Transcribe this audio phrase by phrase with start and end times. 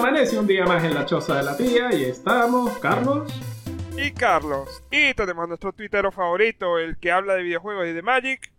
[0.00, 3.30] amanece un día más en la choza de la tía y estamos, Carlos.
[3.98, 4.82] Y Carlos.
[4.90, 8.50] Y tenemos nuestro tuitero favorito, el que habla de videojuegos y de Magic,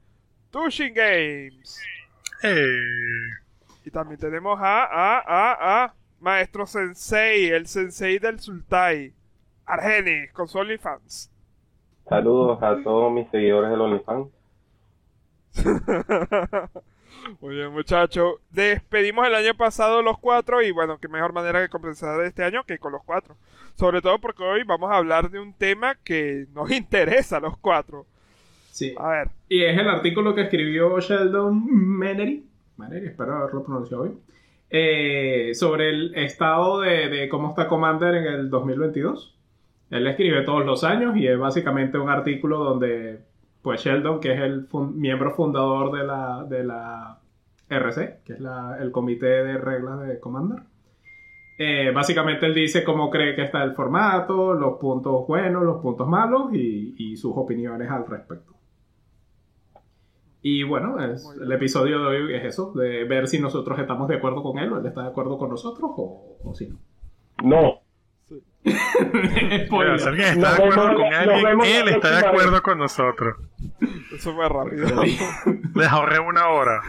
[0.52, 1.82] Tushin Games.
[3.84, 9.12] Y también tenemos a, a, a, a Maestro Sensei, el Sensei del Sultai,
[9.66, 11.32] Argenis, con su OnlyFans.
[12.08, 14.28] Saludos a todos mis seguidores del OnlyFans.
[17.40, 18.36] Muy bien, muchachos.
[18.50, 22.64] Despedimos el año pasado los cuatro y bueno, qué mejor manera de compensar este año
[22.64, 23.36] que con los cuatro.
[23.76, 27.58] Sobre todo porque hoy vamos a hablar de un tema que nos interesa a los
[27.58, 28.06] cuatro.
[28.72, 28.96] Sí.
[28.98, 29.30] A ver.
[29.50, 31.66] Y es el artículo que escribió Sheldon
[31.98, 32.46] Menery,
[32.78, 34.20] Menery, espero haberlo pronunciado bien,
[34.70, 39.38] eh, sobre el estado de, de cómo está Commander en el 2022.
[39.90, 43.20] Él escribe todos los años y es básicamente un artículo donde
[43.62, 47.20] pues Sheldon, que es el fun- miembro fundador de la, de la
[47.70, 50.60] RC, que es la- el comité de reglas de Commander.
[51.58, 56.08] Eh, básicamente él dice cómo cree que está el formato, los puntos buenos, los puntos
[56.08, 58.54] malos y, y sus opiniones al respecto.
[60.42, 64.16] Y bueno, es- el episodio de hoy es eso, de ver si nosotros estamos de
[64.16, 66.80] acuerdo con él o él está de acuerdo con nosotros o, o si no.
[67.44, 67.80] No.
[68.28, 68.42] Sí.
[69.70, 73.36] Pero está Nos de acuerdo vemos- con alguien, él está de acuerdo con nosotros.
[74.14, 74.88] Eso fue rápido.
[75.76, 76.82] Les ahorré una hora.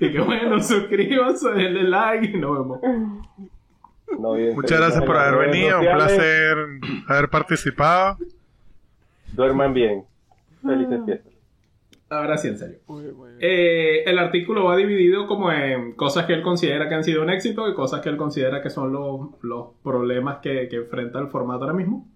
[0.00, 2.80] Y que bueno, suscríbanse, denle like y nos vemos.
[4.18, 5.80] no bien, Muchas gracias por haber venido.
[5.80, 6.56] Un placer
[7.08, 8.16] haber participado.
[9.32, 10.04] Duerman bien.
[10.62, 11.32] Felices fiestas.
[12.08, 12.78] Ahora sí, en serio.
[12.88, 13.38] Muy bien, muy bien.
[13.40, 17.30] Eh, el artículo va dividido como en cosas que él considera que han sido un
[17.30, 21.28] éxito y cosas que él considera que son los, los problemas que, que enfrenta el
[21.28, 22.06] formato ahora mismo.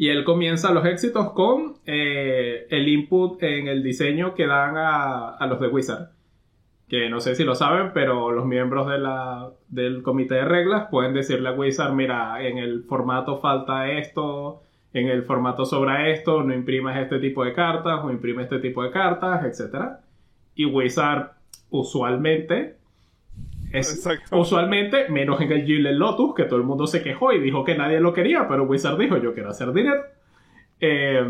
[0.00, 5.46] Y él comienza los éxitos con eh, el input en el diseño que dan a,
[5.46, 6.12] los de Wizard.
[6.88, 8.88] Que no sé si lo saben, pero los miembros
[9.68, 14.62] del comité de reglas pueden decirle a Wizard, mira, en el formato falta esto,
[14.94, 18.82] en el formato sobra esto, no imprimas este tipo de cartas o imprime este tipo
[18.82, 19.98] de cartas, etc.
[20.54, 21.32] Y Wizard
[21.68, 22.78] usualmente
[23.72, 24.36] es Exacto.
[24.38, 27.76] usualmente menos en el Gilles Lotus que todo el mundo se quejó y dijo que
[27.76, 30.02] nadie lo quería, pero Wizard dijo yo quiero hacer dinero.
[30.80, 31.22] Eh,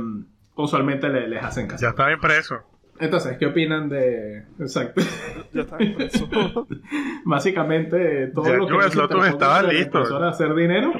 [0.56, 1.83] usualmente le- les hacen caso.
[1.83, 2.56] Ya estaba impreso.
[2.99, 4.45] Entonces, ¿qué opinan de...?
[4.59, 5.01] Exacto.
[5.55, 6.28] Ya está impreso.
[7.25, 8.72] Básicamente, todo Ya lo que...
[8.97, 9.99] Lotus estaba listo.
[9.99, 10.93] impresora hacer dinero.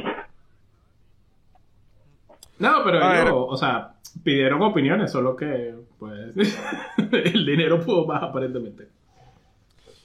[2.59, 6.34] No, pero ellos, o sea, pidieron opiniones, solo que, pues,
[7.12, 8.89] el dinero pudo más aparentemente.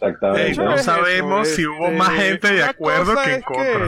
[0.05, 0.63] Exactamente.
[0.63, 3.88] No es sabemos si hubo más gente de acuerdo que en contra.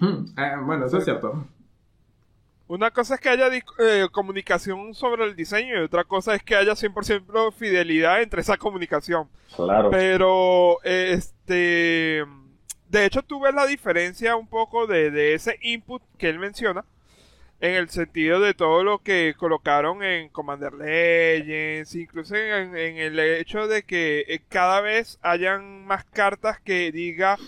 [0.00, 1.46] Hmm, ah, bueno, eso es cierto.
[2.66, 6.56] Una cosa es que haya eh, comunicación sobre el diseño y otra cosa es que
[6.56, 9.28] haya 100% fidelidad entre esa comunicación.
[9.54, 9.90] Claro.
[9.90, 12.24] Pero, este.
[12.88, 16.84] De hecho, tú ves la diferencia un poco de, de ese input que él menciona.
[17.64, 21.94] En el sentido de todo lo que colocaron en Commander Legends.
[21.94, 27.38] Incluso en, el hecho de que eh, cada vez hayan más cartas que diga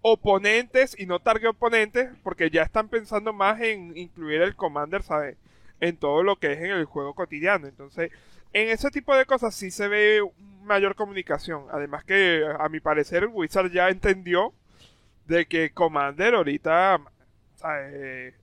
[0.00, 2.08] oponentes y no target oponentes.
[2.22, 5.36] Porque ya están pensando más en incluir el Commander, ¿sabes?
[5.78, 7.66] En todo lo que es en el juego cotidiano.
[7.66, 8.10] Entonces,
[8.54, 10.22] en ese tipo de cosas sí se ve
[10.62, 11.66] mayor comunicación.
[11.70, 14.54] Además que, a mi parecer, Wizard ya entendió
[15.26, 16.98] de que Commander ahorita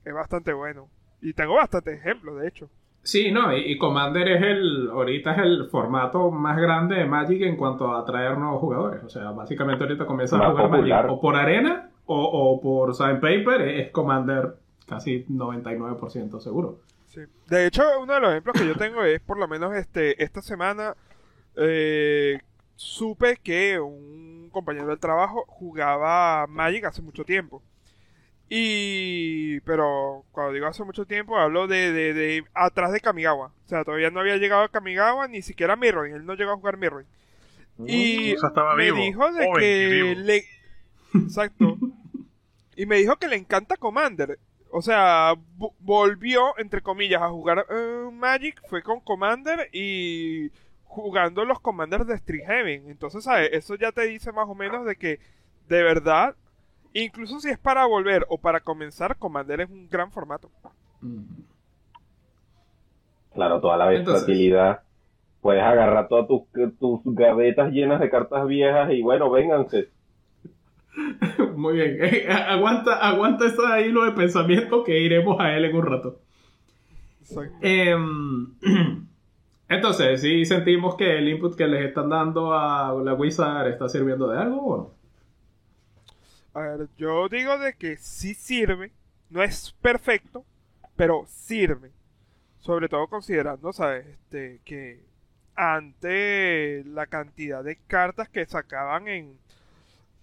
[0.06, 0.93] es bastante bueno.
[1.24, 2.70] Y tengo bastantes ejemplos, de hecho.
[3.02, 7.42] Sí, no, y, y Commander es el, ahorita es el formato más grande de Magic
[7.42, 9.04] en cuanto a atraer nuevos jugadores.
[9.04, 11.04] O sea, básicamente ahorita comienza a jugar popular.
[11.04, 14.56] Magic o por arena o, o por Sign Paper, es Commander
[14.88, 16.80] casi 99% seguro.
[17.08, 17.22] Sí.
[17.48, 20.42] De hecho, uno de los ejemplos que yo tengo es, por lo menos, este esta
[20.42, 20.96] semana
[21.56, 22.40] eh,
[22.76, 27.62] supe que un compañero del trabajo jugaba Magic hace mucho tiempo.
[28.50, 29.60] Y...
[29.62, 33.48] Pero cuando digo hace mucho tiempo, hablo de, de, de atrás de Kamigawa.
[33.66, 36.16] O sea, todavía no había llegado a Kamigawa, ni siquiera Mirroring.
[36.16, 37.08] Él no llegó a jugar Mirroring.
[37.88, 40.20] Y O sea, estaba me vivo, dijo de joven y que vivo.
[40.22, 40.46] le...
[41.16, 41.78] Exacto.
[42.76, 44.38] y me dijo que le encanta Commander.
[44.70, 48.62] O sea, vo- volvió, entre comillas, a jugar eh, Magic.
[48.70, 50.52] Fue con Commander y
[50.84, 52.90] jugando los Commanders de Street Heaven.
[52.90, 53.50] Entonces, ¿sabes?
[53.54, 55.20] Eso ya te dice más o menos de que,
[55.68, 56.36] de verdad,
[56.94, 60.50] incluso si es para volver o para comenzar, Commander es un gran formato.
[61.02, 61.22] Mm.
[63.34, 64.82] Claro, toda la Entonces- versatilidad.
[65.42, 66.44] Puedes agarrar todas tus,
[66.80, 69.90] tus gavetas llenas de cartas viejas y bueno, vénganse.
[71.58, 71.98] Muy bien.
[72.00, 76.20] Eh, aguanta, aguanta ese hilo de pensamiento que iremos a él en un rato.
[77.22, 77.58] Exacto.
[77.62, 78.54] Em,
[79.68, 84.30] entonces, ¿sí sentimos que el input que les están dando a la Wizard está sirviendo
[84.30, 85.03] de algo o no?
[86.54, 88.92] A ver, yo digo de que sí sirve,
[89.30, 90.46] no es perfecto,
[90.96, 91.92] pero sirve.
[92.60, 94.06] Sobre todo considerando, ¿sabes?
[94.08, 95.04] Este, que
[95.56, 99.38] ante la cantidad de cartas que sacaban en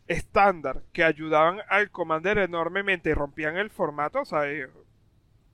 [0.06, 4.68] estándar, que ayudaban al Commander enormemente y rompían el formato, ¿sabes?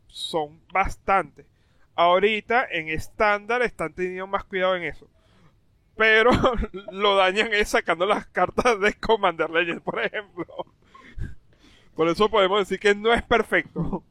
[0.07, 1.47] Son bastantes.
[1.95, 5.09] Ahorita en estándar están teniendo más cuidado en eso.
[5.97, 6.31] Pero
[6.93, 10.47] lo dañan es sacando las cartas de Commander Legends, por ejemplo.
[11.95, 14.03] Por eso podemos decir que no es perfecto.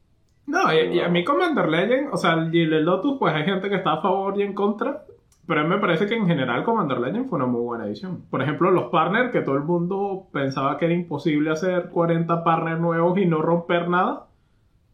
[0.46, 3.94] No, y, a mí Commander Legend, o sea, el Lotus, pues hay gente que está
[3.94, 5.04] a favor y en contra.
[5.46, 8.22] Pero a mí me parece que en general Commander Legend fue una muy buena edición.
[8.30, 12.80] Por ejemplo, los partners, que todo el mundo pensaba que era imposible hacer 40 partners
[12.80, 14.26] nuevos y no romper nada,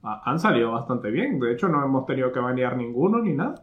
[0.03, 1.41] han salido bastante bien.
[1.41, 3.55] De hecho, no hemos tenido que banear ninguno ni nada.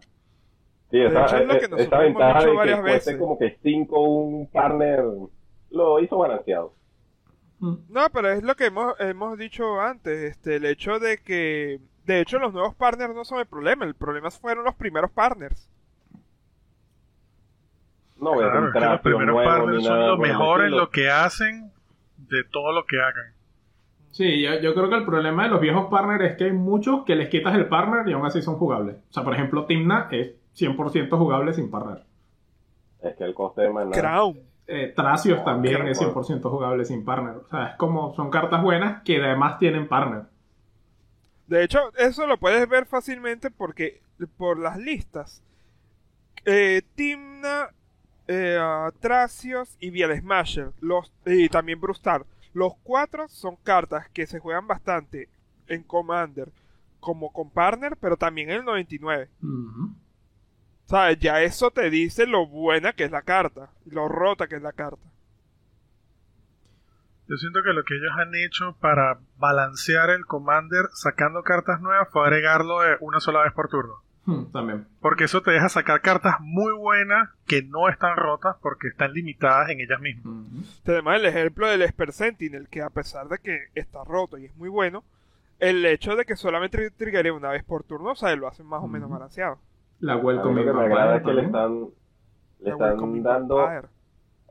[0.91, 3.18] Sí, esa, es lo que esa ventaja de que veces.
[3.18, 5.03] como que 5 un partner
[5.69, 6.74] lo hizo balanceado.
[7.59, 7.75] Mm.
[7.89, 12.21] No, pero es lo que hemos, hemos dicho antes, este, el hecho de que, de
[12.21, 15.69] hecho, los nuevos partners no son el problema, el problema fueron los primeros partners.
[18.18, 21.71] No, claro, que los primeros partners son lo mejor en lo que hacen
[22.18, 23.33] de todo lo que hagan.
[24.12, 27.06] Sí, yo, yo, creo que el problema de los viejos partners es que hay muchos
[27.06, 28.97] que les quitas el partner y aún así son jugables.
[29.09, 32.03] O sea, por ejemplo, Timna es 100% jugable sin partner.
[33.01, 33.91] Es que el coste de maná...
[33.91, 34.39] Crown.
[34.67, 37.38] Eh, Tracios también es 100% jugable sin partner.
[37.38, 40.23] O sea, es como, son cartas buenas que además tienen partner.
[41.47, 44.01] De hecho, eso lo puedes ver fácilmente porque
[44.38, 45.41] por las listas.
[46.45, 47.69] Eh, Timna,
[48.27, 48.59] eh,
[49.00, 50.71] Tracios y Biel Smasher.
[50.81, 52.25] Los, y también Brustar.
[52.53, 55.29] Los cuatro son cartas que se juegan bastante
[55.67, 56.51] en Commander
[57.00, 59.29] como con partner, pero también en el 99.
[60.89, 61.19] ¿Sabes?
[61.19, 64.71] Ya eso te dice lo buena que es la carta, lo rota que es la
[64.71, 65.03] carta.
[67.27, 72.07] Yo siento que lo que ellos han hecho para balancear el Commander sacando cartas nuevas
[72.12, 74.01] fue agregarlo una sola vez por turno.
[74.25, 74.88] Hmm, también.
[75.00, 79.69] Porque eso te deja sacar cartas muy buenas que no están rotas porque están limitadas
[79.69, 80.81] en ellas mismas.
[80.88, 84.56] Además, el ejemplo del Esper Sentinel, que a pesar de que está roto y es
[84.56, 85.03] muy bueno,
[85.59, 88.81] el hecho de que solamente triggeré una vez por turno, o sea, lo hacen más
[88.81, 89.59] o menos balanceado.
[90.00, 91.88] La Welcome Lo que me agrada es que le están,
[92.60, 93.68] le están dando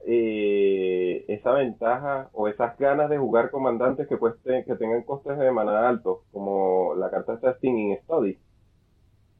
[0.06, 5.50] eh, esa ventaja o esas ganas de jugar comandantes que, cuesten, que tengan costes de
[5.50, 8.38] maná altos, como la carta está Stinging Study.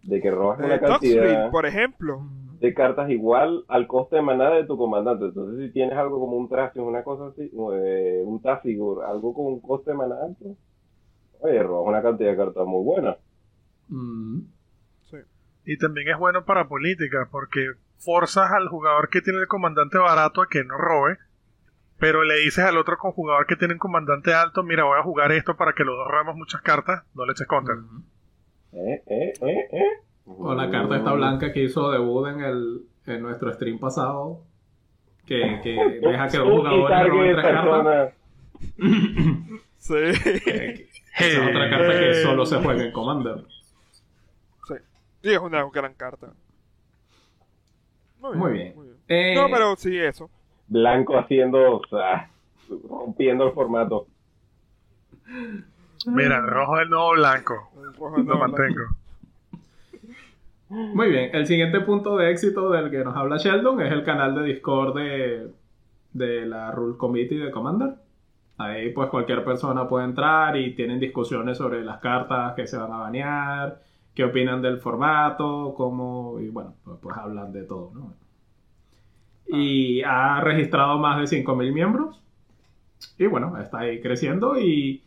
[0.05, 2.22] De que robas una eh, cantidad por ejemplo.
[2.61, 5.26] de cartas igual al coste de maná de tu comandante.
[5.26, 9.46] Entonces, si tienes algo como un Tracio, una cosa así, eh, un Tafigur, algo con
[9.46, 10.56] un coste de maná alto,
[11.40, 13.16] oye, robas una cantidad de cartas muy buena.
[13.88, 14.40] Mm.
[15.70, 20.40] Y también es bueno para política, porque forzas al jugador que tiene el comandante barato
[20.40, 21.18] a que no robe,
[21.98, 25.30] pero le dices al otro jugador que tiene un comandante alto, mira, voy a jugar
[25.30, 27.74] esto para que los dos robemos muchas cartas, no le eches counter.
[28.72, 29.84] eh, eh, eh, eh.
[30.24, 34.44] O la carta esta blanca que hizo debut en, el, en nuestro stream pasado,
[35.26, 38.14] que, que deja que los jugadores roben tres cartas.
[39.76, 39.94] sí.
[41.18, 43.44] es otra carta que solo se juega en Commander.
[45.22, 46.28] Sí, es una gran carta.
[48.20, 48.74] Muy bien.
[49.08, 50.30] Eh, no, pero sí, eso.
[50.66, 52.30] Blanco haciendo, o sea,
[52.88, 54.06] rompiendo el formato.
[56.06, 57.70] Mira, rojo es el nuevo blanco.
[57.98, 58.82] Lo mantengo.
[60.68, 64.34] Muy bien, el siguiente punto de éxito del que nos habla Sheldon es el canal
[64.34, 65.50] de Discord de,
[66.12, 67.94] de la Rule Committee de Commander.
[68.58, 72.92] Ahí pues cualquier persona puede entrar y tienen discusiones sobre las cartas que se van
[72.92, 73.80] a banear,
[74.18, 78.14] qué opinan del formato, cómo, y bueno, pues, pues hablan de todo, ¿no?
[79.46, 82.20] Y ha registrado más de 5.000 miembros.
[83.16, 85.04] Y bueno, está ahí creciendo y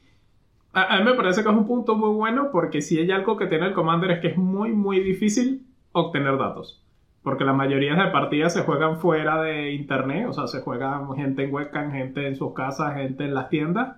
[0.71, 3.47] a, mí me parece que es un punto muy bueno porque si hay algo que
[3.47, 6.81] tiene el Commander es que es muy, muy difícil obtener datos.
[7.21, 11.43] Porque la mayoría de partidas se juegan fuera de internet, o sea, se juegan gente
[11.43, 13.97] en webcam, gente en sus casas, gente en las tiendas.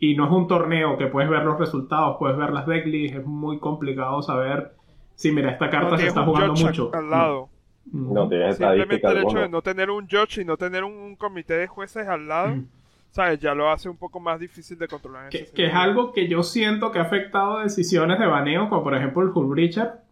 [0.00, 3.26] Y no es un torneo que puedes ver los resultados, puedes ver las decklists, es
[3.26, 4.72] muy complicado saber
[5.14, 6.90] si, mira, esta carta se está jugando mucho.
[6.94, 7.48] Al lado.
[7.90, 8.12] Mm.
[8.12, 11.54] No tienes Simplemente el hecho de no tener un judge y no tener un, comité
[11.54, 12.66] de jueces al lado, mm.
[13.10, 13.40] ¿sabes?
[13.40, 15.30] Ya lo hace un poco más difícil de controlar.
[15.30, 18.94] Que, que es algo que yo siento que ha afectado decisiones de baneo, como por
[18.94, 20.07] ejemplo el Hullbreacher.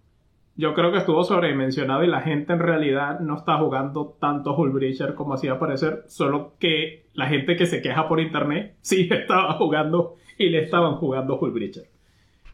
[0.58, 5.14] Yo creo que estuvo sobredimensionado y la gente en realidad no está jugando tanto Hullbreacher
[5.14, 10.14] como hacía parecer, solo que la gente que se queja por internet sí estaba jugando
[10.38, 11.84] y le estaban jugando Hullbreacher.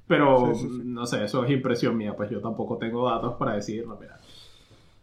[0.08, 0.52] Pero
[0.84, 4.18] no sé, eso es impresión mía, pues yo tampoco tengo datos para decir, no, mira,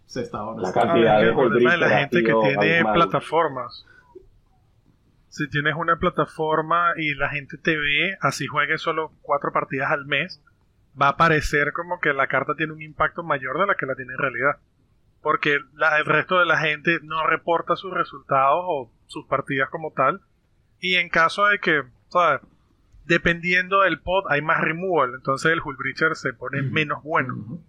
[0.05, 3.85] se estaba La cantidad de de la gente que tiene plataformas.
[5.29, 10.05] si tienes una plataforma y la gente te ve, así juegues solo cuatro partidas al
[10.05, 10.43] mes,
[10.99, 13.95] va a parecer como que la carta tiene un impacto mayor de la que la
[13.95, 14.57] tiene en realidad.
[15.21, 20.21] Porque el resto de la gente no reporta sus resultados o sus partidas como tal.
[20.79, 22.41] Y en caso de que, ¿sabes?
[23.05, 27.59] Dependiendo del pod hay más removal, entonces el Hullbreacher se pone menos bueno.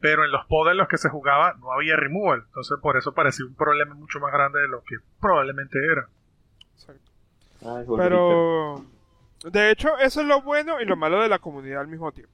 [0.00, 3.12] Pero en los pods en los que se jugaba no había removal, entonces por eso
[3.12, 6.08] parecía un problema mucho más grande de lo que probablemente era.
[7.96, 8.84] Pero,
[9.50, 12.33] de hecho, eso es lo bueno y lo malo de la comunidad al mismo tiempo.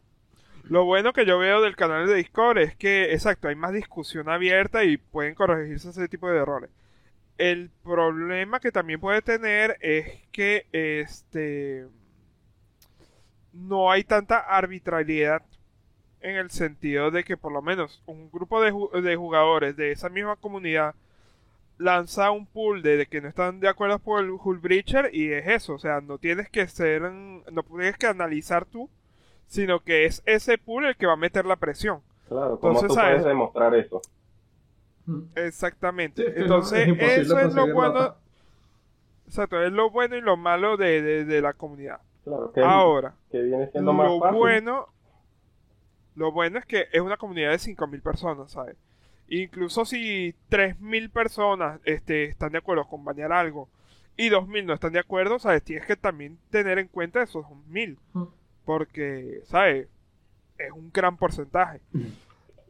[0.70, 4.28] Lo bueno que yo veo del canal de Discord es que, exacto, hay más discusión
[4.28, 6.70] abierta y pueden corregirse ese tipo de errores.
[7.38, 11.88] El problema que también puede tener es que este
[13.52, 15.42] no hay tanta arbitrariedad
[16.20, 20.36] en el sentido de que por lo menos un grupo de, jugadores de esa misma
[20.36, 20.94] comunidad
[21.78, 25.48] lanza un pool de, que no están de acuerdo por el Hull Breacher y es
[25.48, 28.88] eso, o sea, no tienes que ser, no tienes que analizar tú,
[29.50, 32.02] sino que es ese pool el que va a meter la presión.
[32.28, 34.00] Claro, ¿cómo tú puedes demostrar eso?
[35.06, 35.22] Mm.
[35.34, 36.40] Exactamente.
[36.40, 38.14] Entonces, eso es lo bueno.
[39.26, 41.98] Exacto, es lo bueno y lo malo de, de, la comunidad.
[42.22, 44.86] Claro, Ahora, que viene siendo más lo bueno,
[46.14, 48.76] lo bueno es que es una comunidad de 5.000 personas, ¿sabes?
[49.28, 53.68] Incluso si 3.000 personas este, están de acuerdo con bañar algo
[54.16, 55.64] y 2.000 no están de acuerdo, ¿sabes?
[55.64, 57.96] Tienes que también tener en cuenta esos 1.000.
[58.78, 59.88] Porque, ¿sabes?
[60.58, 61.80] Es un gran porcentaje.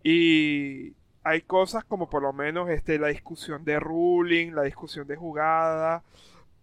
[0.02, 5.16] Y hay cosas como por lo menos este, la discusión de ruling, la discusión de
[5.16, 6.02] jugada.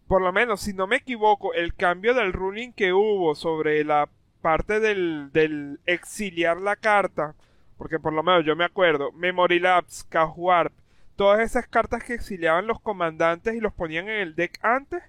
[0.08, 4.10] Por lo menos, si no me equivoco, el cambio del ruling que hubo sobre la
[4.42, 7.36] parte del, del exiliar la carta
[7.78, 10.74] porque por lo menos yo me acuerdo, Memory Labs, Chaos Warp,
[11.16, 15.04] todas esas cartas que exiliaban los comandantes y los ponían en el deck antes,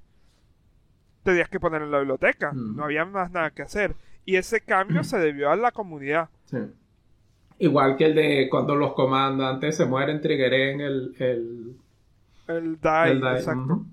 [1.23, 2.53] tenías que poner en la biblioteca.
[2.53, 3.95] No había más nada que hacer.
[4.29, 6.29] Y ese cambio se debió a la comunidad.
[6.45, 6.59] Sí.
[7.61, 11.15] Igual que el de cuando los comandantes se mueren, triggeren el...
[11.19, 11.77] El,
[12.49, 13.31] el die, el die.
[13.31, 13.87] exacto.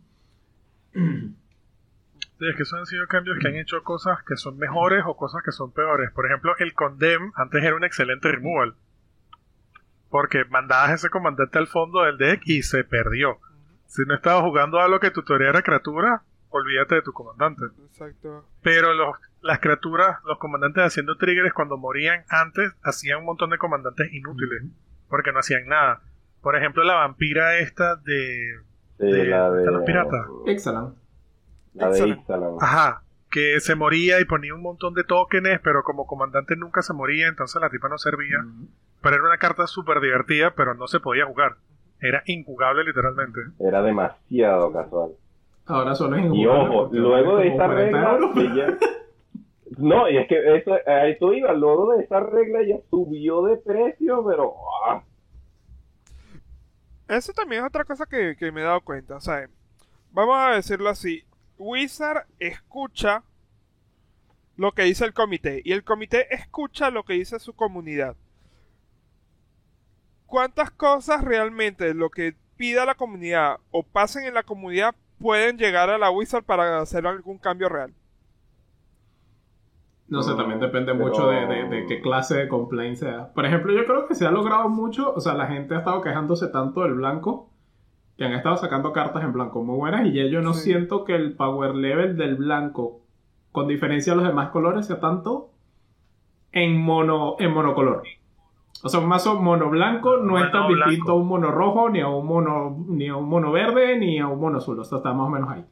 [0.92, 5.16] Sí, es que son han sido cambios que han hecho cosas que son mejores o
[5.16, 6.12] cosas que son peores.
[6.12, 8.76] Por ejemplo, el Condemn antes era un excelente removal.
[10.10, 13.40] Porque mandabas ese comandante al fondo del deck y se perdió.
[13.86, 17.64] Si no estabas jugando a lo que tutoriara criatura, olvídate de tu comandante.
[17.88, 18.46] Exacto.
[18.62, 19.16] Pero los,
[19.46, 24.64] las criaturas, los comandantes haciendo triggers cuando morían antes, hacían un montón de comandantes inútiles.
[25.08, 26.02] Porque no hacían nada.
[26.42, 28.56] Por ejemplo, la vampira esta de...
[28.98, 30.26] de, la de, los piratas.
[30.48, 30.98] Excelente.
[31.76, 32.18] La de
[32.60, 36.94] Ajá, que se moría y ponía un montón de tokens, pero como comandante nunca se
[36.94, 38.44] moría, entonces la tipa no servía.
[39.02, 41.58] Pero era una carta súper divertida, pero no se podía jugar.
[42.02, 43.42] Era injugable literalmente.
[43.60, 45.12] Era demasiado casual.
[45.68, 48.18] Ahora solo es Y ojo, luego de esa regla...
[49.78, 53.58] No, y es que eso, a eso iba, luego de esa regla ya subió de
[53.58, 54.56] precio, pero...
[54.86, 55.04] ¡ah!
[57.08, 59.48] Eso también es otra cosa que, que me he dado cuenta, o sea,
[60.12, 61.24] vamos a decirlo así,
[61.58, 63.24] Wizard escucha
[64.58, 68.16] lo que dice el comité y el comité escucha lo que dice su comunidad.
[70.26, 75.90] ¿Cuántas cosas realmente lo que pida la comunidad o pasen en la comunidad pueden llegar
[75.90, 77.94] a la Wizard para hacer algún cambio real?
[80.08, 83.34] No sé, también depende mucho de, qué clase de complaint sea.
[83.34, 86.02] Por ejemplo, yo creo que se ha logrado mucho, o sea, la gente ha estado
[86.02, 87.50] quejándose tanto del blanco
[88.18, 91.16] que han estado sacando cartas en blanco muy buenas y ya yo no siento que
[91.16, 93.02] el power level del blanco,
[93.52, 95.50] con diferencia a los demás colores, sea tanto
[96.52, 98.04] en mono en monocolor.
[98.84, 102.02] O sea, un mazo mono blanco no es tan distinto a un mono rojo, ni
[102.02, 104.80] a un mono, ni a un mono verde, ni a un mono azul.
[104.80, 105.66] O sea, está más o menos ahí.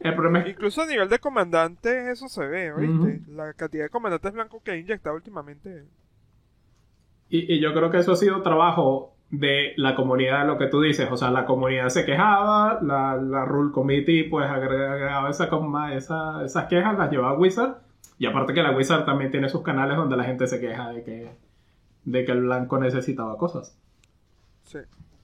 [0.00, 0.50] El problema es...
[0.50, 3.22] Incluso a nivel de comandantes eso se ve, ¿oíste?
[3.28, 5.84] La cantidad de comandantes blancos que ha inyectado últimamente.
[7.28, 10.80] Y, y yo creo que eso ha sido trabajo de la comunidad, lo que tú
[10.80, 15.48] dices, o sea, la comunidad se quejaba, la, la Rule Committee pues agregaba esa,
[15.92, 17.76] esa, esas quejas, las llevaba a Wizard,
[18.18, 21.04] y aparte que la Wizard también tiene sus canales donde la gente se queja de
[21.04, 21.30] que,
[22.04, 23.76] de que el blanco necesitaba cosas.
[24.64, 24.78] Sí.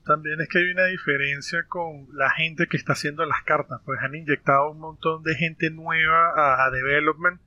[0.04, 3.98] También es que hay una diferencia con la gente que está haciendo las cartas, pues
[4.00, 7.40] han inyectado un montón de gente nueva a, a development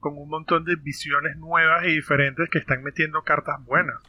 [0.00, 4.00] con un montón de visiones nuevas y diferentes que están metiendo cartas buenas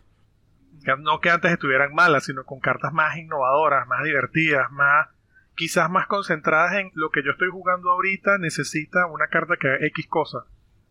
[1.00, 5.08] no que antes estuvieran malas, sino con cartas más innovadoras, más divertidas, más
[5.56, 9.86] quizás más concentradas en lo que yo estoy jugando ahorita necesita una carta que haga
[9.88, 10.46] X cosa.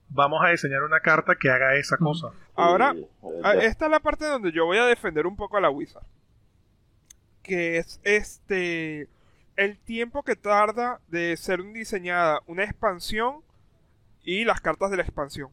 [0.09, 2.29] Vamos a diseñar una carta que haga esa cosa.
[2.57, 2.95] Ahora,
[3.63, 6.03] esta es la parte donde yo voy a defender un poco a la Wizard.
[7.43, 9.09] Que es este.
[9.57, 13.43] el tiempo que tarda de ser diseñada una expansión
[14.23, 15.51] y las cartas de la expansión.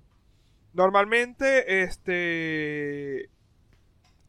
[0.74, 3.30] Normalmente, este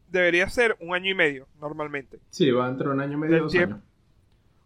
[0.09, 2.19] debería ser un año y medio, normalmente.
[2.29, 3.79] Sí, va entre un año y medio y dos años.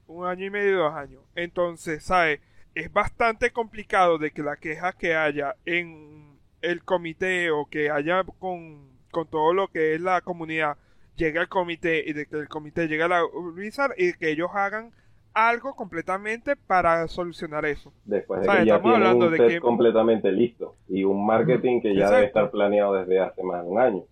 [0.08, 1.22] Un año y medio y dos años.
[1.36, 2.40] Entonces, ¿sabes?
[2.76, 8.24] Es bastante complicado de que la queja que haya en el comité o que haya
[8.40, 10.78] con, con todo lo que es la comunidad
[11.16, 13.22] llegue al comité y de que el comité llegue a la
[13.54, 14.92] Blizzard y que ellos hagan
[15.34, 17.92] algo completamente para solucionar eso.
[18.06, 22.26] Después de que ya tienen un set completamente listo y un marketing que ya debe
[22.26, 24.04] estar planeado desde hace más de un año.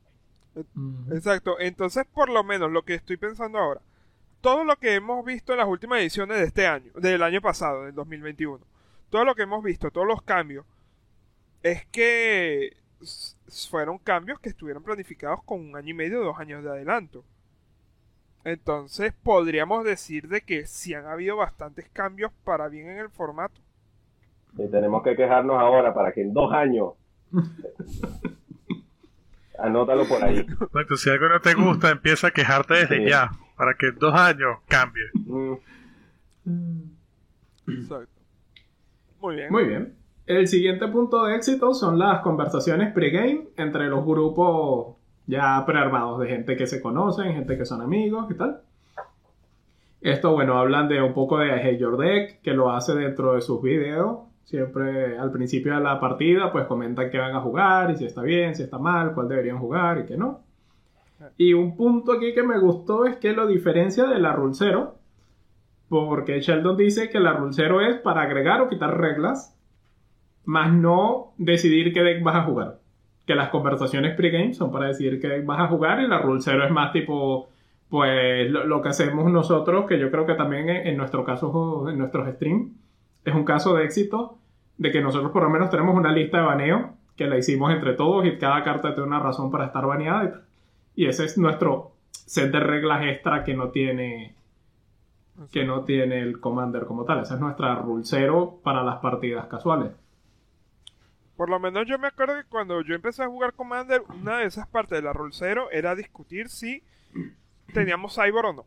[1.11, 3.81] Exacto, entonces por lo menos lo que estoy pensando ahora,
[4.41, 7.83] todo lo que hemos visto en las últimas ediciones de este año, del año pasado,
[7.83, 8.59] del 2021,
[9.09, 10.65] todo lo que hemos visto, todos los cambios,
[11.63, 12.75] es que
[13.69, 17.23] fueron cambios que estuvieron planificados con un año y medio, dos años de adelanto.
[18.43, 23.61] Entonces podríamos decir de que sí han habido bastantes cambios para bien en el formato.
[24.57, 26.93] Y tenemos que quejarnos ahora para que en dos años...
[29.59, 30.45] Anótalo por ahí.
[30.97, 34.57] si algo no te gusta, empieza a quejarte desde ya, para que en dos años
[34.67, 35.03] cambie.
[35.13, 35.53] Mm.
[37.67, 38.21] Exacto.
[39.19, 39.51] Muy bien.
[39.51, 40.00] Muy bien.
[40.25, 44.95] El siguiente punto de éxito son las conversaciones pregame entre los grupos
[45.27, 48.61] ya prearmados de gente que se conocen, gente que son amigos y tal.
[50.01, 53.41] Esto, bueno, hablan de un poco de Hey Your Deck, que lo hace dentro de
[53.41, 54.19] sus videos.
[54.43, 58.21] Siempre al principio de la partida, pues comentan que van a jugar y si está
[58.21, 60.41] bien, si está mal, cuál deberían jugar y qué no.
[61.37, 64.95] Y un punto aquí que me gustó es que lo diferencia de la Rule 0,
[65.87, 69.55] porque Sheldon dice que la Rule 0 es para agregar o quitar reglas,
[70.45, 72.81] más no decidir qué deck vas a jugar
[73.25, 76.65] que las conversaciones pregame son para decir que vas a jugar y la rule 0
[76.65, 77.49] es más tipo,
[77.89, 82.27] pues lo, que hacemos nosotros, que yo creo que también en, nuestro caso, en nuestros
[82.35, 82.71] streams,
[83.23, 84.37] es un caso de éxito
[84.77, 87.93] de que nosotros por lo menos tenemos una lista de baneo que la hicimos entre
[87.93, 90.41] todos y cada carta tiene una razón para estar baneada
[90.95, 94.35] y, ese es nuestro set de reglas extra que no tiene
[95.51, 97.21] que no tiene el commander como tal.
[97.21, 99.91] Esa es nuestra rule 0 para las partidas casuales.
[101.41, 104.45] Por lo menos yo me acuerdo que cuando yo empecé a jugar Commander, una de
[104.45, 106.83] esas partes de la Roll 0 era discutir si
[107.73, 108.65] teníamos Cyber o no.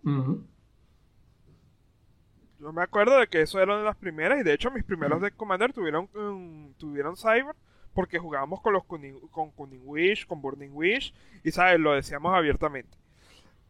[2.58, 5.22] Yo me acuerdo de que eso era de las primeras, y de hecho mis primeros
[5.22, 7.54] de Commander tuvieron, um, tuvieron Cyber,
[7.94, 12.98] porque jugábamos con los con Cunning Wish, con Burning Wish, y sabes, lo decíamos abiertamente.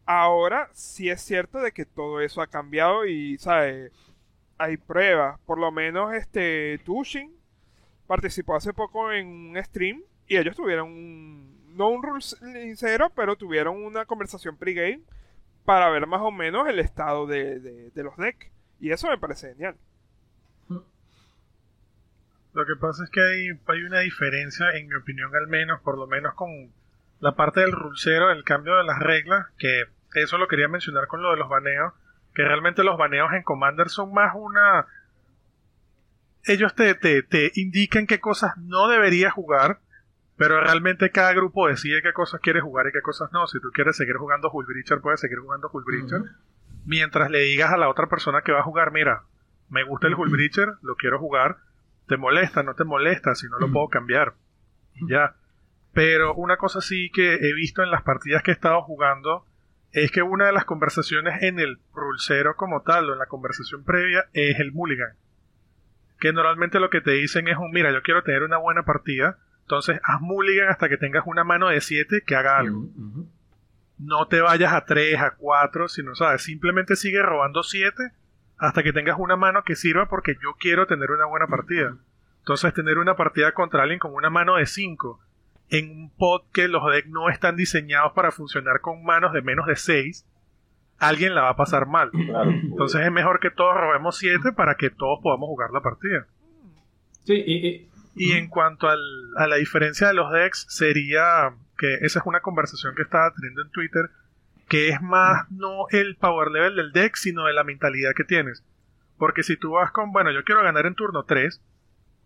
[0.06, 3.92] Ahora sí es cierto de que todo eso ha cambiado y, ¿sabes?
[4.56, 5.38] Hay pruebas.
[5.40, 7.43] Por lo menos este Tushin
[8.06, 13.36] participó hace poco en un stream y ellos tuvieron un, no un rule sincero, pero
[13.36, 15.02] tuvieron una conversación pregame
[15.64, 18.48] para ver más o menos el estado de, los decks.
[18.80, 19.76] Y eso me parece genial.
[22.52, 25.98] Lo que pasa es que hay, hay una diferencia, en mi opinión al menos, por
[25.98, 26.72] lo menos con
[27.18, 31.22] la parte del rulcero, el cambio de las reglas, que eso lo quería mencionar con
[31.22, 31.94] lo de los baneos,
[32.34, 34.86] que realmente los baneos en Commander son más una
[36.44, 39.80] ellos te, te, te indican qué cosas no deberías jugar,
[40.36, 43.46] pero realmente cada grupo decide qué cosas quiere jugar y qué cosas no.
[43.46, 46.22] Si tú quieres seguir jugando Breacher, puedes seguir jugando Hullbreacher.
[46.84, 49.22] Mientras le digas a la otra persona que va a jugar, mira,
[49.70, 51.58] me gusta el Breacher, lo quiero jugar.
[52.08, 52.62] ¿Te molesta?
[52.62, 53.34] ¿No te molesta?
[53.34, 54.34] Si no lo puedo cambiar.
[55.08, 55.36] Ya.
[55.92, 59.46] Pero una cosa sí que he visto en las partidas que he estado jugando
[59.92, 63.84] es que una de las conversaciones en el Rulcero como tal o en la conversación
[63.84, 65.16] previa es el Mulligan
[66.24, 69.36] que normalmente lo que te dicen es un, mira, yo quiero tener una buena partida,
[69.60, 72.88] entonces haz mulligan hasta que tengas una mano de 7 que haga algo.
[73.98, 76.40] No te vayas a 3, a 4, sino, ¿sabes?
[76.40, 78.12] Simplemente sigue robando 7
[78.56, 81.94] hasta que tengas una mano que sirva porque yo quiero tener una buena partida.
[82.38, 85.20] Entonces, tener una partida contra alguien con una mano de 5
[85.68, 89.66] en un pod que los decks no están diseñados para funcionar con manos de menos
[89.66, 90.24] de 6
[90.98, 92.10] alguien la va a pasar mal.
[92.12, 96.26] Entonces es mejor que todos robemos 7 para que todos podamos jugar la partida.
[97.24, 99.00] Sí, y, y, en cuanto al,
[99.36, 103.62] a la diferencia de los decks, sería que esa es una conversación que estaba teniendo
[103.62, 104.10] en Twitter,
[104.68, 108.62] que es más no el power level del deck, sino de la mentalidad que tienes.
[109.16, 111.62] Porque si tú vas con, bueno, yo quiero ganar en turno 3,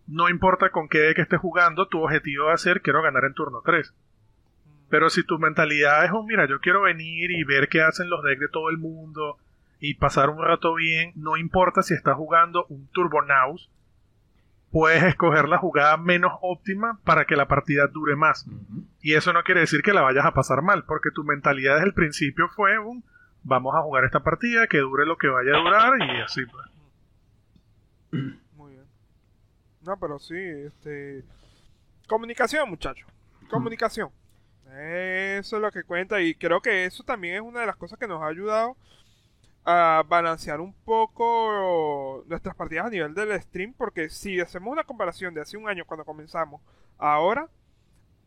[0.07, 3.33] no importa con qué deck estés jugando, tu objetivo va a ser quiero ganar en
[3.33, 3.93] turno 3.
[4.89, 8.23] Pero si tu mentalidad es un, mira, yo quiero venir y ver qué hacen los
[8.23, 9.37] decks de todo el mundo
[9.79, 13.69] y pasar un rato bien, no importa si estás jugando un Turbonaus,
[14.71, 18.45] puedes escoger la jugada menos óptima para que la partida dure más.
[19.01, 21.87] Y eso no quiere decir que la vayas a pasar mal, porque tu mentalidad desde
[21.87, 23.03] el principio fue un,
[23.43, 26.65] vamos a jugar esta partida, que dure lo que vaya a durar y así pues.
[28.55, 28.85] Muy bien.
[29.85, 31.23] No, pero sí, este...
[32.07, 33.07] Comunicación, muchachos.
[33.49, 34.09] Comunicación.
[34.77, 37.97] Eso es lo que cuenta y creo que eso también es una de las cosas
[37.97, 38.77] que nos ha ayudado
[39.65, 45.33] a balancear un poco nuestras partidas a nivel del stream porque si hacemos una comparación
[45.33, 46.61] de hace un año cuando comenzamos
[46.97, 47.49] ahora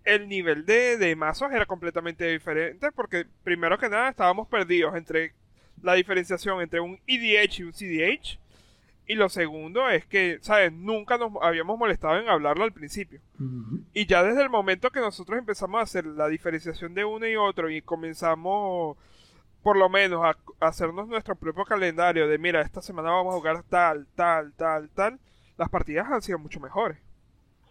[0.04, 5.34] el nivel de, de mazos era completamente diferente porque primero que nada estábamos perdidos entre
[5.80, 8.41] la diferenciación entre un EDH y un CDH
[9.12, 10.72] y lo segundo es que, ¿sabes?
[10.72, 13.20] Nunca nos habíamos molestado en hablarlo al principio.
[13.92, 17.36] Y ya desde el momento que nosotros empezamos a hacer la diferenciación de uno y
[17.36, 18.96] otro y comenzamos,
[19.62, 20.34] por lo menos, a,
[20.66, 25.18] hacernos nuestro propio calendario de, mira, esta semana vamos a jugar tal, tal, tal, tal,
[25.58, 26.96] las partidas han sido mucho mejores.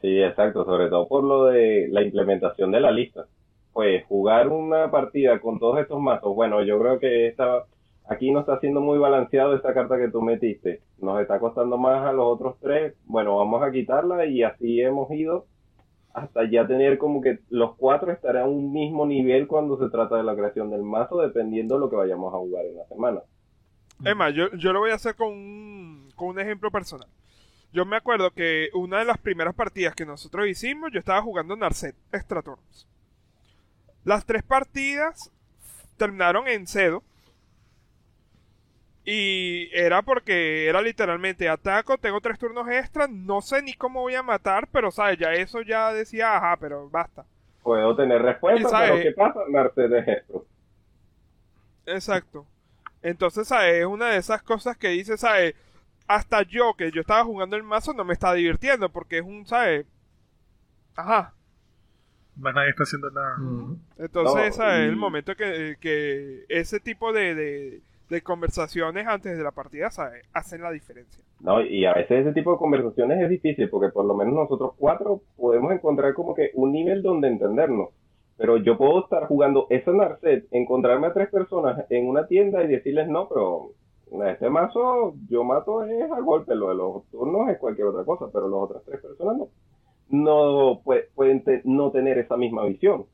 [0.02, 3.26] Sí, exacto, sobre todo por lo de la implementación de la lista.
[3.74, 7.66] Pues jugar una partida con todos estos mazos, bueno, yo creo que esta
[8.08, 10.82] aquí no está siendo muy balanceado esta carta que tú metiste.
[11.00, 12.96] Nos está costando más a los otros tres.
[13.06, 15.46] Bueno, vamos a quitarla y así hemos ido
[16.14, 20.18] hasta ya tener como que los cuatro estarán a un mismo nivel cuando se trata
[20.18, 23.22] de la creación del mazo, dependiendo de lo que vayamos a jugar en la semana.
[24.04, 27.08] Emma, yo, yo lo voy a hacer con un, con un ejemplo personal.
[27.72, 31.56] Yo me acuerdo que una de las primeras partidas que nosotros hicimos, yo estaba jugando
[31.56, 32.88] Narset Extratorms.
[34.04, 35.32] Las tres partidas
[35.96, 37.04] terminaron en cedo
[39.04, 44.14] y era porque era literalmente ataco, tengo tres turnos extras, no sé ni cómo voy
[44.16, 47.26] a matar, pero sabes, ya eso ya decía, ajá, pero basta.
[47.64, 49.40] Puedo tener respuesta, pero ¿qué pasa?
[49.50, 50.46] Mercedes esto.
[51.86, 52.46] Exacto.
[53.02, 53.82] Entonces, ¿sabes?
[53.82, 55.56] Es una de esas cosas que dice, ¿sabes?
[56.08, 59.48] Hasta yo, que yo estaba jugando el mazo, no me está divirtiendo, porque es un,
[59.48, 59.86] ¿sabes?
[60.96, 61.34] Ajá.
[62.36, 63.36] Más nadie está haciendo nada.
[63.98, 64.88] Entonces, ¿sabes?
[64.88, 67.82] El momento que, que ese tipo de de
[68.20, 69.88] conversaciones antes de la partida
[70.34, 71.24] hacen la diferencia.
[71.40, 74.74] No, y a veces ese tipo de conversaciones es difícil porque por lo menos nosotros
[74.78, 77.90] cuatro podemos encontrar como que un nivel donde entendernos.
[78.36, 82.68] Pero yo puedo estar jugando ese Narset, encontrarme a tres personas en una tienda y
[82.68, 83.72] decirles no, pero
[84.30, 88.26] este mazo yo mato es a golpe, lo de los turnos es cualquier otra cosa,
[88.34, 89.48] pero las otras tres personas no,
[90.10, 90.82] no
[91.16, 93.06] pueden no tener esa misma visión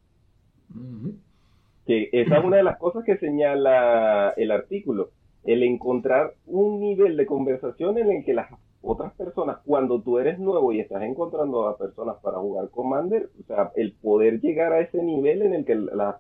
[1.88, 5.10] que esa es una de las cosas que señala el artículo,
[5.46, 10.38] el encontrar un nivel de conversación en el que las otras personas, cuando tú eres
[10.38, 14.82] nuevo y estás encontrando a personas para jugar Commander, o sea, el poder llegar a
[14.82, 15.78] ese nivel en el que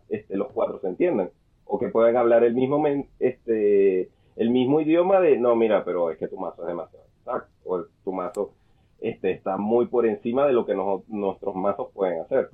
[0.09, 1.29] este, los cuatro se entiendan,
[1.65, 2.83] o que puedan hablar el mismo,
[3.19, 7.51] este, el mismo idioma de, no, mira, pero es que tu mazo es demasiado exacto,
[7.65, 8.53] o tu mazo
[9.01, 10.75] este, está muy por encima de lo que
[11.07, 12.49] nuestros mazos pueden hacer.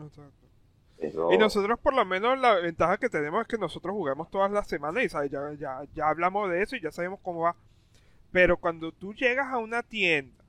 [1.31, 4.67] Y nosotros por lo menos la ventaja que tenemos es que nosotros jugamos todas las
[4.67, 7.55] semanas y Ya, ya, ya hablamos de eso y ya sabemos cómo va.
[8.31, 10.43] Pero cuando tú llegas a una tienda,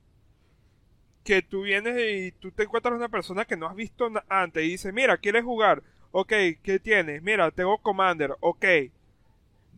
[1.24, 4.68] que tú vienes y tú te encuentras una persona que no has visto antes y
[4.70, 5.82] dice, mira, ¿quieres jugar?
[6.12, 7.22] Ok, ¿qué tienes?
[7.22, 8.64] Mira, tengo Commander, ok.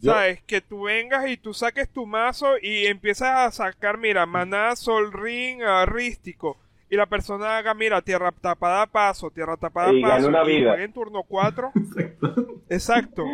[0.03, 0.43] ¿Sabes?
[0.43, 5.11] Que tú vengas y tú saques tu mazo y empiezas a sacar, mira, Maná, Sol
[5.13, 6.59] Ring, Arrístico
[6.89, 10.79] y la persona haga, mira, tierra tapada paso, tierra tapada y paso, una vida.
[10.79, 11.73] y en turno 4.
[12.71, 13.25] Exacto.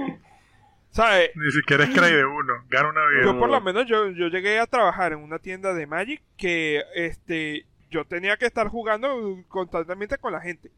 [0.91, 1.31] ¿Sabes?
[1.35, 3.25] Ni siquiera es cray de uno, gana una vida.
[3.25, 6.83] Yo por lo menos yo, yo llegué a trabajar en una tienda de Magic que
[6.95, 10.71] este yo tenía que estar jugando constantemente con la gente.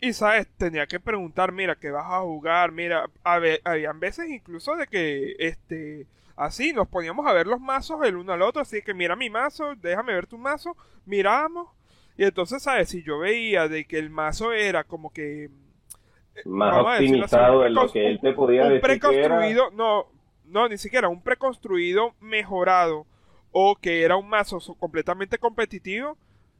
[0.00, 2.70] Y sabes, tenía que preguntar, mira, ¿qué vas a jugar?
[2.70, 6.06] Mira, a ver, habían veces incluso de que este
[6.38, 9.28] Así nos poníamos a ver los mazos el uno al otro, así que mira mi
[9.28, 11.68] mazo, déjame ver tu mazo, miramos.
[12.16, 12.88] Y entonces, ¿sabes?
[12.90, 15.46] Si yo veía de que el mazo era como que...
[15.46, 20.06] Eh, Más optimizado de lo que él te podía un decir preconstruido, no,
[20.44, 23.06] no, ni siquiera, un preconstruido mejorado
[23.50, 26.16] o que era un mazo completamente competitivo,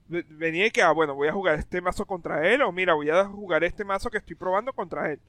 [0.08, 3.10] venía y que, ah, bueno, voy a jugar este mazo contra él, o mira, voy
[3.10, 5.20] a jugar este mazo que estoy probando contra él.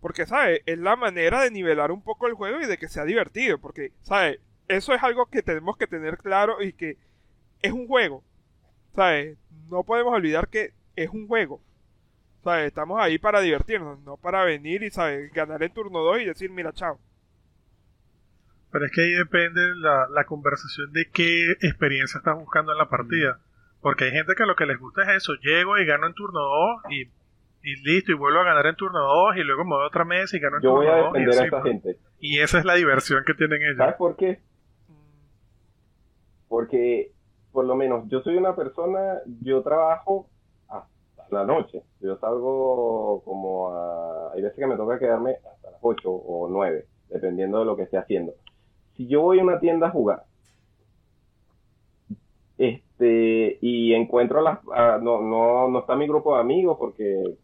[0.00, 0.62] Porque, ¿sabes?
[0.66, 3.58] Es la manera de nivelar un poco el juego y de que sea divertido.
[3.58, 4.40] Porque, ¿sabes?
[4.68, 6.96] Eso es algo que tenemos que tener claro y que
[7.62, 8.24] es un juego.
[8.94, 9.38] ¿Sabes?
[9.68, 11.60] No podemos olvidar que es un juego.
[12.42, 12.68] ¿Sabes?
[12.68, 15.30] Estamos ahí para divertirnos, no para venir y, ¿sabes?
[15.32, 16.98] Ganar en turno 2 y decir, mira, chao.
[18.72, 22.88] Pero es que ahí depende la, la conversación de qué experiencia estás buscando en la
[22.88, 23.40] partida.
[23.80, 26.40] Porque hay gente que lo que les gusta es eso, llego y gano en turno
[26.40, 27.10] 2 y
[27.62, 30.04] y listo, y vuelvo a ganar en turno 2 y luego me voy a otra
[30.04, 30.86] mesa y gano en Yo turno 2.
[30.86, 31.98] Yo voy a defender a esa gente.
[32.18, 33.76] Y esa es la diversión que tienen ellos.
[33.76, 34.40] ¿Sabes por qué?
[36.48, 37.12] Porque,
[37.52, 40.26] por lo menos, yo soy una persona, yo trabajo
[40.68, 41.82] hasta la noche.
[42.00, 44.32] Yo salgo como a...
[44.32, 46.86] Hay veces que me toca quedarme hasta las 8 o 9.
[47.08, 48.32] dependiendo de lo que esté haciendo.
[48.96, 50.24] Si yo voy a una tienda a jugar,
[52.58, 57.38] este, y encuentro las, ah, no, no, no está mi grupo de amigos porque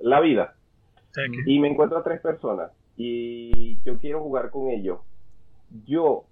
[0.00, 0.56] la vida,
[1.46, 5.00] y me encuentro a tres personas y yo quiero jugar con ellos,
[5.86, 6.24] yo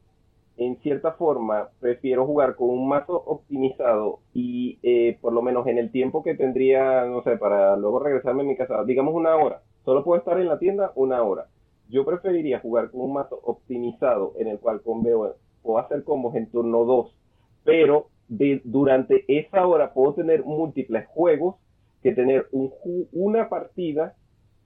[0.57, 5.79] en cierta forma prefiero jugar con un mazo optimizado y eh, por lo menos en
[5.79, 9.63] el tiempo que tendría, no sé, para luego regresarme a mi casa, digamos una hora,
[9.85, 11.47] solo puedo estar en la tienda una hora.
[11.89, 16.35] Yo preferiría jugar con un mazo optimizado en el cual con veo, puedo hacer combos
[16.37, 17.17] en turno 2,
[17.65, 21.57] pero de- durante esa hora puedo tener múltiples juegos
[22.03, 22.73] que tener un
[23.13, 24.15] una partida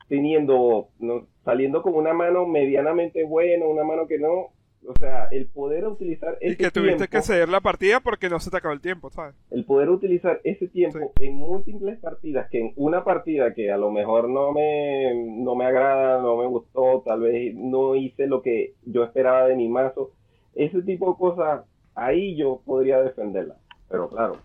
[0.09, 4.51] teniendo, no, saliendo con una mano medianamente buena, una mano que no,
[4.87, 8.29] o sea, el poder utilizar ese Y que tuviste tiempo, que ceder la partida porque
[8.29, 9.35] no se te acabó el tiempo, ¿sabes?
[9.51, 13.91] el poder utilizar ese tiempo en múltiples partidas, que en una partida que a lo
[13.91, 18.75] mejor no me, no me agrada, no me gustó, tal vez no hice lo que
[18.85, 20.11] yo esperaba de mi mazo,
[20.55, 21.65] ese tipo de cosas,
[21.95, 23.57] ahí yo podría defenderla.
[23.89, 24.37] Pero claro,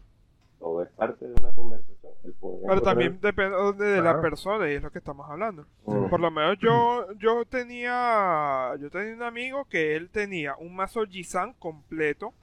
[0.59, 1.96] todo es parte de una conversación.
[2.23, 4.21] El poder Pero también depende de la Claro.
[4.21, 5.65] persona y es lo que estamos hablando.
[5.85, 6.09] Mm.
[6.09, 11.05] Por lo menos yo, yo tenía yo tenía un amigo que él tenía un mazo
[11.05, 12.33] Jisan completo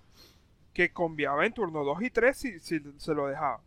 [0.72, 3.60] que cambiaba en turno 2 y 3 si, si se lo dejaba.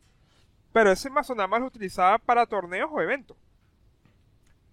[0.74, 3.38] Pero ese mazo nada más lo utilizaba para torneos o eventos.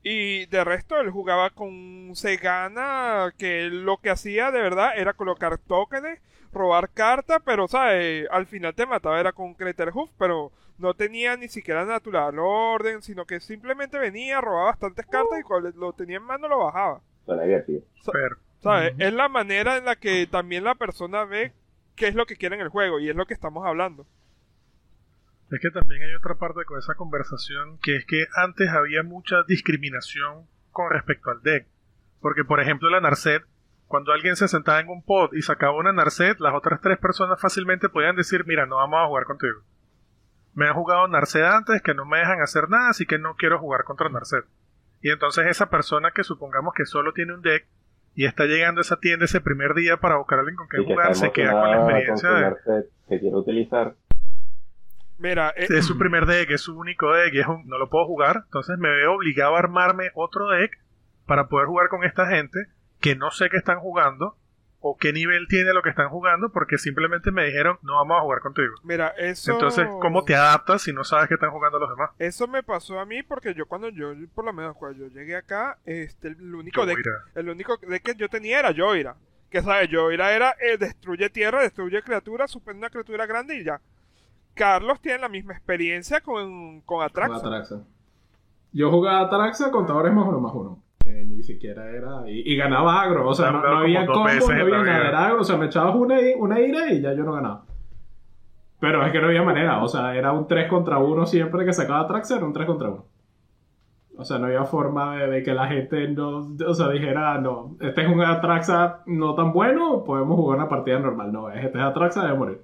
[0.02, 5.56] Y de resto él jugaba con Segana, que lo que hacía de verdad era colocar
[5.58, 6.20] tokens,
[6.52, 8.26] robar cartas, pero ¿sabes?
[8.30, 13.24] al final te mataba era con Craterhoof, pero no tenía ni siquiera natural orden, sino
[13.26, 17.00] que simplemente venía, robaba bastantes cartas y cuando lo tenía en mano lo bajaba.
[18.98, 21.52] Es la manera en la que también la persona ve
[21.96, 24.06] qué es lo que quiere en el juego y es lo que estamos hablando.
[25.50, 29.42] Es que también hay otra parte con esa conversación, que es que antes había mucha
[29.46, 31.66] discriminación con respecto al deck.
[32.20, 33.44] Porque, por ejemplo, la Narset,
[33.86, 37.40] cuando alguien se sentaba en un pod y sacaba una Narset, las otras tres personas
[37.40, 39.60] fácilmente podían decir, mira, no vamos a jugar contigo.
[40.54, 43.58] Me han jugado Narset antes, que no me dejan hacer nada, así que no quiero
[43.58, 44.44] jugar contra Narset.
[45.02, 47.66] Y entonces esa persona que supongamos que solo tiene un deck
[48.14, 50.84] y está llegando a esa tienda ese primer día para buscar a alguien con quien
[50.86, 52.84] que jugar, está se queda con la experiencia con de...
[53.08, 53.94] Que quiere utilizar.
[55.18, 57.88] Mira, eh, es su primer deck, es su único deck y es un- no lo
[57.90, 60.78] puedo jugar, entonces me veo obligado a armarme otro deck
[61.26, 62.58] para poder jugar con esta gente
[63.00, 64.36] que no sé qué están jugando
[64.86, 68.20] o qué nivel tiene lo que están jugando porque simplemente me dijeron no vamos a
[68.20, 68.74] jugar contigo.
[68.82, 69.52] mira, eso...
[69.52, 72.10] Entonces, ¿cómo te adaptas si no sabes qué están jugando los demás?
[72.18, 75.36] Eso me pasó a mí porque yo cuando yo, por lo menos cuando yo llegué
[75.36, 76.98] acá, este, el único deck,
[77.34, 79.16] el único deck que yo tenía era Joira.
[79.48, 83.80] Que sabes, Joira era eh, destruye tierra, destruye criaturas, suspende una criatura grande y ya.
[84.52, 87.40] Carlos tiene la misma experiencia con, con Atraxa.
[87.40, 87.84] Con Atraxa.
[88.70, 90.83] Yo jugaba Atraxa contadores más uno más uno.
[91.04, 92.22] Que ni siquiera era.
[92.26, 93.28] Y, y ganaba agro.
[93.28, 95.08] O sea, no, no había combo, veces no había nada.
[95.08, 95.42] Era agro.
[95.42, 96.18] O sea, me echabas una,
[96.60, 97.66] ira y ya yo no ganaba.
[98.80, 99.82] Pero es que no había manera.
[99.82, 102.88] O sea, era un 3 contra 1 siempre que sacaba Atraxa, era un 3 contra
[102.88, 103.04] 1.
[104.16, 107.76] O sea, no había forma de, de que la gente no, o sea, dijera, no,
[107.80, 111.32] este es un Atraxa no tan bueno, podemos jugar una partida normal.
[111.32, 112.60] No, este es Atraxa, debe morir.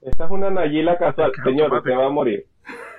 [0.00, 1.32] Esta es una Nayila casual.
[1.44, 2.46] Señor, usted va a morir.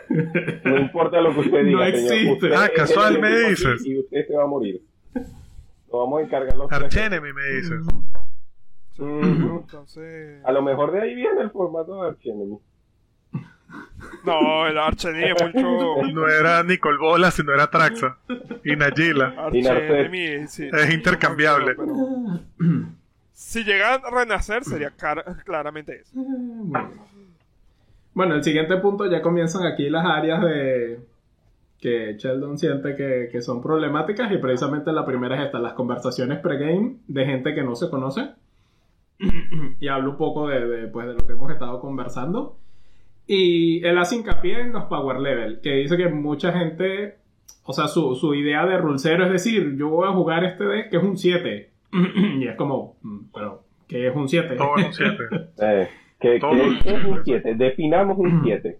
[0.09, 2.13] No importa lo que usted diga, No señor.
[2.13, 2.31] existe.
[2.33, 3.85] Usted Ah, casual me dices.
[3.85, 4.81] Y usted se va a morir.
[5.91, 6.71] Lo vamos a encargar los.
[6.71, 7.81] Archenemy me dices.
[8.99, 9.59] Ujú.
[9.61, 10.43] Entonces...
[10.43, 12.57] A lo mejor de ahí viene el formato de Archenemy.
[14.25, 16.01] No, el Archenemy es mucho...
[16.13, 18.17] No era Nicol Bola, sino era Traxa.
[18.63, 19.17] Y Narset.
[19.37, 21.75] Archenemy, sí, Es intercambiable.
[21.75, 22.39] pero-
[23.33, 24.91] Si llega a renacer sería
[25.45, 26.11] claramente eso.
[26.15, 26.71] Bien.
[28.17, 31.01] Bueno, el siguiente punto ya comienzan aquí las áreas de
[31.79, 36.39] que Sheldon siente que, que son problemáticas y precisamente la primera es esta, las conversaciones
[36.39, 38.29] pregame de gente que no se conoce.
[39.79, 42.57] y hablo un poco de, de, pues, de lo que hemos estado conversando.
[43.27, 47.17] Y él hace hincapié en los power level, que dice que mucha gente,
[47.65, 50.89] o sea, su, su idea de rulcero es decir, yo voy a jugar este deck
[50.89, 51.69] que es un 7.
[52.39, 54.55] y es como, mm, pero, ¿qué es un 7?
[54.55, 55.17] Todo en un 7.
[56.19, 57.55] ¿qué, qué- qué es un 7?
[57.55, 58.79] Definamos un 7.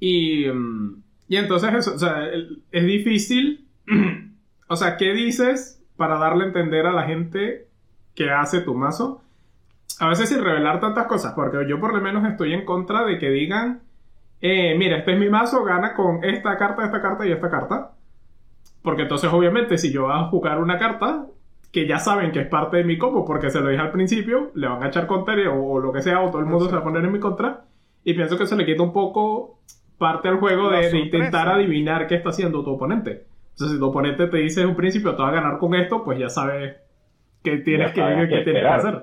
[0.00, 2.28] Y, mm, y entonces eso, o sea,
[2.70, 3.66] es difícil.
[4.68, 7.66] o sea, ¿qué dices para darle a entender a la gente
[8.14, 9.22] que hace tu mazo?
[10.00, 13.18] A veces sin revelar tantas cosas, porque yo por lo menos estoy en contra de
[13.18, 13.80] que digan,
[14.42, 17.92] eh, mira, este es mi mazo, gana con esta carta, esta carta y esta carta.
[18.82, 21.26] Porque entonces obviamente si yo voy a jugar una carta
[21.76, 24.50] que ya saben que es parte de mi combo, porque se lo dije al principio,
[24.54, 26.72] le van a echar counter o, o lo que sea, o todo el mundo se
[26.72, 27.66] va a poner en mi contra.
[28.02, 29.60] Y pienso que se le quita un poco
[29.98, 33.26] parte al juego de, intentar adivinar qué está haciendo tu oponente.
[33.50, 36.02] Entonces, si tu oponente te dice en un principio, te va a ganar con esto,
[36.02, 36.76] pues ya sabes
[37.44, 39.02] qué tienes, que, qué qué tienes que hacer.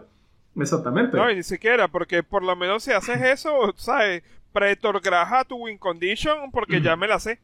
[0.55, 1.15] Exactamente.
[1.15, 4.23] No, y ni siquiera, porque por lo menos si haces eso, ¿sabes?
[4.51, 7.39] Pretorgraja tu win condition porque ya me la sé.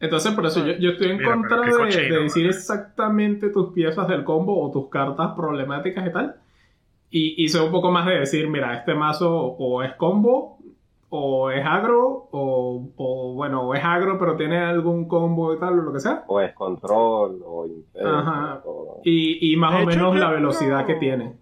[0.00, 3.72] Entonces, por eso yo, yo estoy en Mira, contra de, cochino, de decir exactamente tus
[3.72, 6.36] piezas del combo o tus cartas problemáticas y tal.
[7.10, 10.58] Y, y soy un poco más de decir, mira, este mazo o es combo,
[11.10, 15.78] o es agro, o, o, bueno, o es agro pero tiene algún combo y tal,
[15.78, 16.24] o lo que sea.
[16.28, 17.66] O es control, o
[18.04, 18.60] Ajá.
[18.66, 21.32] o- Y, y más De o hecho, menos la velocidad que tiene.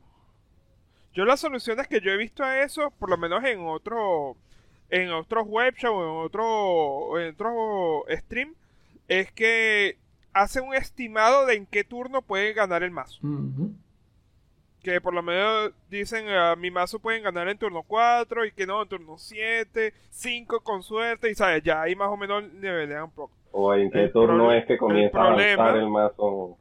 [1.14, 4.36] Yo las soluciones que yo he visto a eso, por lo menos en otro,
[4.90, 8.54] en otros web show, en otro, en otro stream,
[9.08, 9.96] es que
[10.32, 13.18] hace un estimado de en qué turno puede ganar el mazo.
[13.22, 13.72] Ujú.
[14.82, 18.66] Que por lo menos dicen, a mi mazo pueden ganar en turno 4 y que
[18.66, 23.04] no, en turno 7, 5 con suerte, y sabes, ya ahí más o menos nivelean
[23.04, 23.32] un poco.
[23.52, 26.56] o en qué el turno es que comienza a avanzar el mazo.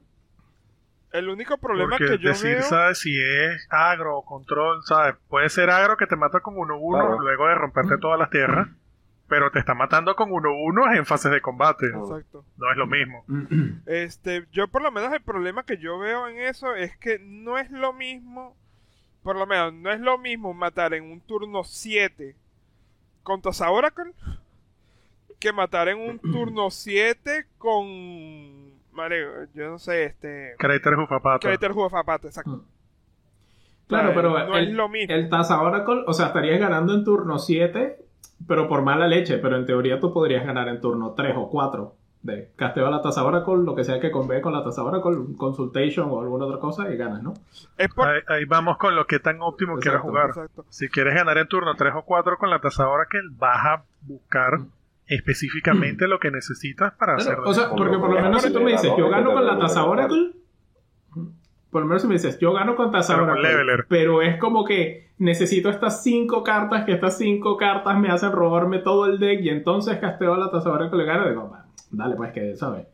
[1.17, 2.63] El único problema Porque que yo decir, veo...
[2.63, 2.99] ¿sabes?
[2.99, 5.15] Si es agro o control, ¿sabes?
[5.29, 7.19] Puede ser agro que te mata con 1-1 Claro.
[7.19, 8.67] luego de romperte todas las tierras,
[9.27, 11.87] pero te está matando con 1-1 en fases de combate.
[11.87, 12.43] Exacto.
[12.57, 13.23] No es lo mismo.
[13.85, 17.57] Este, yo por lo menos el problema que yo veo en eso es que no
[17.57, 18.55] es lo mismo,
[19.23, 22.35] por lo menos no es lo mismo matar en un turno 7
[23.23, 24.11] con Tosa Oracle
[25.39, 31.47] que matar en un turno 7 con Mario, yo no sé, este Crater Jufapata.
[31.47, 32.63] Crater Juegafapata, exacto.
[33.87, 35.13] Claro, sea, pero no el, es lo mismo.
[35.13, 37.97] el Taza Oracle, o sea, estarías ganando en turno 7,
[38.47, 41.95] pero por mala leche, pero en teoría tú podrías ganar en turno 3 o 4
[42.23, 45.11] de casteo a la Taza Oracle, lo que sea que convé con la Taza Oracle,
[45.17, 47.33] un Consultation o alguna otra cosa y ganas, ¿no?
[47.77, 50.29] Es por Ahí, ahí vamos con lo que tan óptimo quieras Exacto, jugar.
[50.29, 50.65] exacto.
[50.69, 54.61] Si quieres ganar en turno 3 o 4 con la tasadora que vas a buscar
[55.07, 57.49] específicamente lo que necesitas para Claro, hacerlo.
[57.49, 59.85] o sea, porque por lo menos si tú me dices, yo gano con la Taza
[59.85, 60.31] Oracle,
[61.69, 63.85] por lo menos si me dices, yo gano con Taza Pero con Oracle, Leveler.
[63.89, 68.79] pero es como que necesito estas 5 cartas, que estas 5 cartas me hacen robarme
[68.79, 72.31] todo el deck y entonces casteo la Taza Oracle y gano, digo, "Va, dale pues
[72.31, 72.87] que, ¿sabes?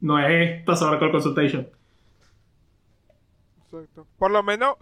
[0.00, 1.68] No es Taza Oracle Consultation.
[3.64, 4.06] Exacto.
[4.18, 4.74] Por lo menos,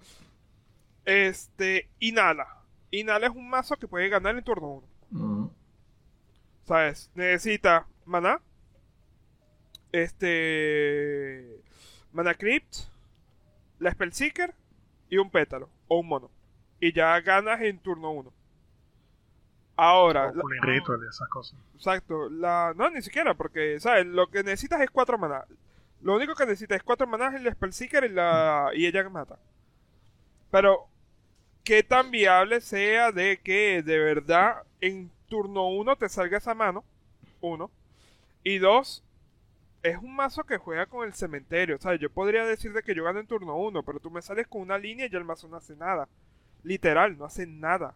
[1.04, 2.46] este, Inhala.
[2.90, 4.86] Inhala es un mazo que puede ganar en turno 1.
[5.10, 5.46] Mm.
[6.66, 7.10] ¿Sabes?
[7.14, 8.40] Necesita maná.
[9.92, 11.60] Este.
[12.12, 12.76] Mana Crypt.
[13.78, 14.54] La Spellseeker.
[15.08, 15.68] Y un pétalo.
[15.88, 16.30] O un mono.
[16.80, 18.32] Y ya ganas en turno 1.
[19.76, 20.32] Ahora.
[20.32, 21.58] la- Cooling Ritual y esas cosas.
[21.74, 22.28] Exacto.
[22.30, 24.06] La, no, ni siquiera, porque, ¿sabes?
[24.06, 25.44] Lo que necesitas es 4 maná.
[26.02, 29.38] Lo único que necesitas es 4 maná es la Spellseeker y, la, y ella mata.
[30.50, 30.88] Pero,
[31.64, 36.84] ¿qué tan viable sea de que de verdad en turno 1 te salga esa mano?
[37.40, 37.70] Uno.
[38.42, 39.04] Y dos,
[39.82, 41.76] es un mazo que juega con el cementerio.
[41.76, 44.22] O sea, yo podría decir de que yo gano en turno 1, pero tú me
[44.22, 46.08] sales con una línea y el mazo no hace nada.
[46.62, 47.94] Literal, no hace nada.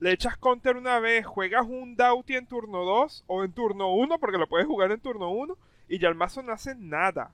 [0.00, 4.18] Le echas counter una vez, juegas un Dauti en turno 2 o en turno 1,
[4.20, 7.32] porque lo puedes jugar en turno 1, y ya el mazo no hace nada.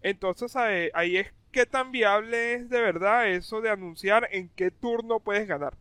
[0.00, 5.20] Entonces ahí es que tan viable es de verdad eso de anunciar en qué turno
[5.20, 5.74] puedes ganar.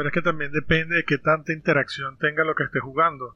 [0.00, 3.34] Pero es que también depende de qué tanta interacción tenga lo que estés jugando.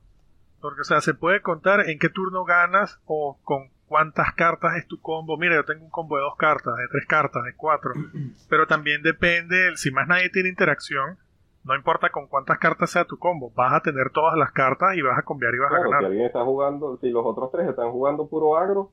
[0.63, 4.87] Porque, o sea, se puede contar en qué turno ganas o con cuántas cartas es
[4.89, 5.37] tu combo.
[5.37, 7.93] Mira, yo tengo un combo de dos cartas, de tres cartas, de cuatro.
[8.49, 11.19] Pero también depende, si más nadie tiene interacción,
[11.65, 15.03] no importa con cuántas cartas sea tu combo, vas a tener todas las cartas y
[15.03, 16.05] vas a cambiar y vas a Claro, si ganar.
[16.07, 18.91] alguien está jugando, si los otros tres están jugando puro agro,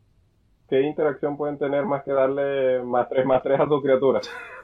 [0.68, 4.20] ¿qué interacción pueden tener más que darle más 3 más 3 a su criatura?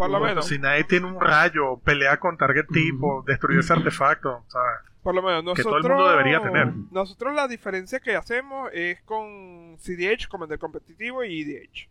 [0.00, 0.46] Por lo Bueno, menos.
[0.46, 4.78] Si nadie tiene un rayo, pelea con target tipo, destruye ese artefacto, ¿sabes?
[5.02, 5.64] Por lo menos que nosotros.
[5.64, 6.72] todo el mundo debería tener.
[6.90, 11.90] Nosotros la diferencia que hacemos es con CDH, Commander Competitivo y EDH.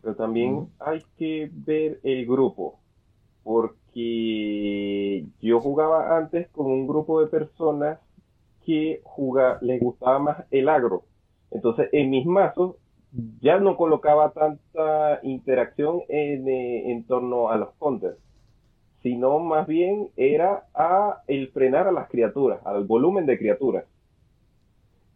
[0.00, 2.80] Pero también hay que ver el grupo,
[3.44, 7.98] porque yo jugaba antes con un grupo de personas
[8.64, 11.04] que juga, les gustaba más el agro.
[11.50, 12.76] Entonces, en mis mazos
[13.40, 18.16] ya no colocaba tanta interacción en, eh, en torno a los counters,
[19.02, 23.84] sino más bien era a el frenar a las criaturas, al volumen de criaturas.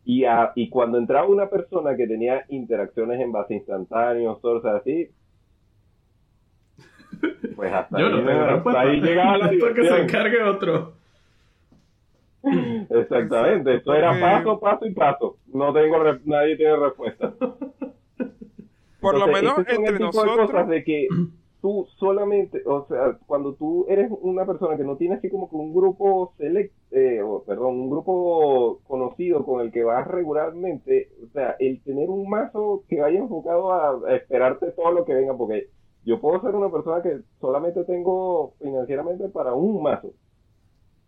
[0.05, 5.09] Y, a- y cuando entraba una persona que tenía interacciones en base instantáneo, cosas así,
[7.57, 8.80] pues hasta, Yo ahí, no tengo hasta respuesta.
[8.80, 10.92] ahí llegaba la Esto que se encargue otro.
[12.90, 15.38] Exactamente, esto era paso, paso y paso.
[15.53, 17.32] No tengo, re- nadie tiene respuesta.
[19.05, 20.50] Por lo menos este entre tipo de nosotros.
[20.50, 21.09] cosas de que
[21.61, 25.57] tú solamente, o sea, cuando tú eres una persona que no tiene así como que
[25.57, 31.28] un grupo select, eh, o, perdón, un grupo conocido con el que vas regularmente, o
[31.32, 35.34] sea, el tener un mazo que vaya enfocado a, a esperarte todo lo que venga,
[35.36, 35.68] porque
[36.05, 40.12] yo puedo ser una persona que solamente tengo financieramente para un mazo.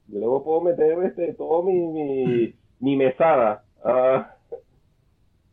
[0.09, 4.36] Yo luego puedo meter este todo mi, mi, mi mesada a,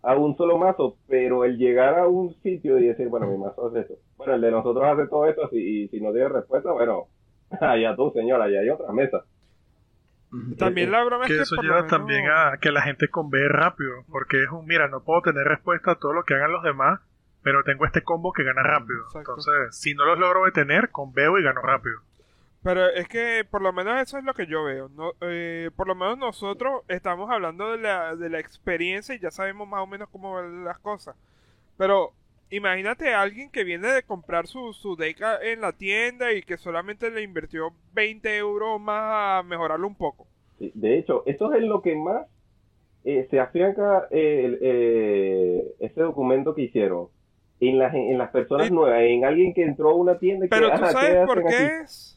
[0.04, 3.68] a un solo mazo, pero el llegar a un sitio y decir, bueno, mi mazo
[3.68, 3.94] hace esto.
[4.18, 7.08] Bueno, el de nosotros hace todo esto y si no tiene respuesta, bueno,
[7.62, 9.24] allá tú, señora, allá hay otra mesa.
[10.58, 13.48] También la broma es Que que eso lleva menos- también a que la gente convee
[13.48, 16.64] rápido, porque es un, mira, no puedo tener respuesta a todo lo que hagan los
[16.64, 17.00] demás,
[17.44, 19.00] pero tengo este combo que gana rápido.
[19.06, 19.20] Exacto.
[19.38, 22.00] Entonces, si no los logro detener, conveo y gano rápido.
[22.64, 24.90] Pero es que por lo menos eso es lo que yo veo.
[24.90, 29.32] No, eh, por lo menos nosotros estamos hablando de la, de la experiencia y ya
[29.32, 31.16] sabemos más o menos cómo van las cosas.
[31.78, 32.14] Pero
[32.50, 36.42] imagínate a alguien que viene de comprar su, su deck a- en la tienda y
[36.44, 40.28] que solamente le invirtió 20 euros más a mejorarlo un poco.
[40.60, 42.28] De hecho, eso es lo que más
[43.04, 47.08] eh, se afianca eh, eh, ese documento que hicieron.
[47.60, 50.56] En las, en las personas nuevas, en alguien que entró a una tienda y que,
[50.56, 51.64] Pero tú "Ajá, ¿qué sabes por qué aquí?".
[51.84, 52.13] es.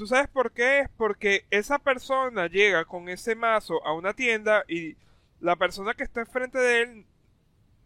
[0.00, 4.64] Tú sabes por qué es porque esa persona llega con ese mazo a una tienda
[4.66, 4.96] y
[5.40, 7.04] la persona que está enfrente de él,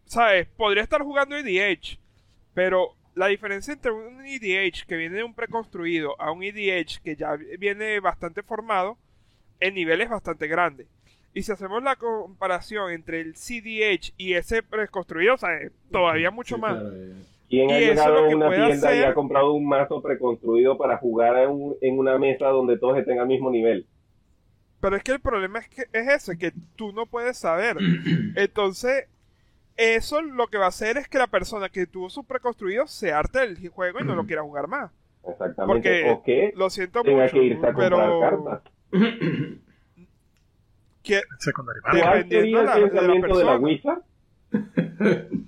[0.05, 1.99] sabes, podría estar jugando EDH,
[2.53, 7.17] pero la diferencia entre un EDH que viene de un preconstruido a un EDH que
[7.17, 8.97] ya viene bastante formado,
[9.59, 10.87] el nivel es bastante grande.
[11.33, 15.49] Y si hacemos la comparación entre el CDH y ese preconstruido, o sea,
[15.91, 16.75] todavía mucho Sí, más.
[16.79, 17.34] claro, eh.
[17.49, 21.49] ¿Quién ha llegado a una tienda y ha comprado un mazo preconstruido para jugar en,
[21.51, 23.85] un- en una mesa donde todos estén al mismo nivel?
[24.81, 27.77] Pero es que el problema es que es ese, que tú no puedes saber.
[28.35, 29.07] Entonces,
[29.77, 33.11] eso lo que va a hacer es que la persona que tuvo su preconstruido se
[33.13, 34.91] arte del juego y no lo quiera jugar más.
[35.27, 36.03] Exactamente.
[36.13, 38.61] Porque o lo siento tenga mucho, que irse a pero cartas.
[41.81, 43.59] ¿Cuál dependiendo sería el la- de la pensamiento de la,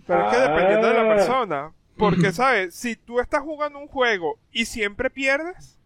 [0.08, 1.16] pero es que dependiendo de la Ah.
[1.16, 5.78] persona, porque sabes, si tú estás jugando un juego y siempre pierdes,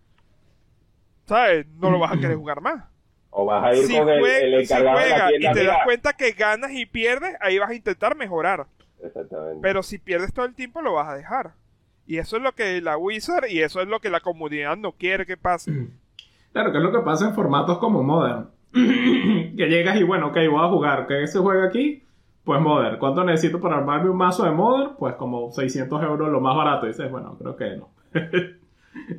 [1.26, 2.86] sabes, no lo vas a querer jugar más.
[3.30, 5.64] ¿O vas a ir Si, con el, el si encargado de la juegas y te
[5.64, 5.84] das Mira.
[5.86, 8.68] cuenta que ganas y pierdes, ahí vas a intentar mejorar.
[9.01, 9.59] Exactamente.
[9.62, 11.53] Pero si pierdes todo el tiempo, lo vas a dejar.
[12.05, 14.91] Y eso es lo que la Wizard y eso es lo que la comunidad no
[14.91, 15.72] quiere que pase.
[16.51, 18.49] Claro, que es lo que pasa en formatos como Modern.
[18.74, 21.07] que llegas y bueno, ok, voy a jugar.
[21.07, 22.03] ¿Qué se juega aquí?
[22.44, 22.98] Pues Modern.
[22.98, 24.96] ¿Cuánto necesito para armarme un mazo de Modern?
[24.98, 26.86] Pues como 600 euros lo más barato.
[26.86, 27.89] Y dices, bueno, creo que no.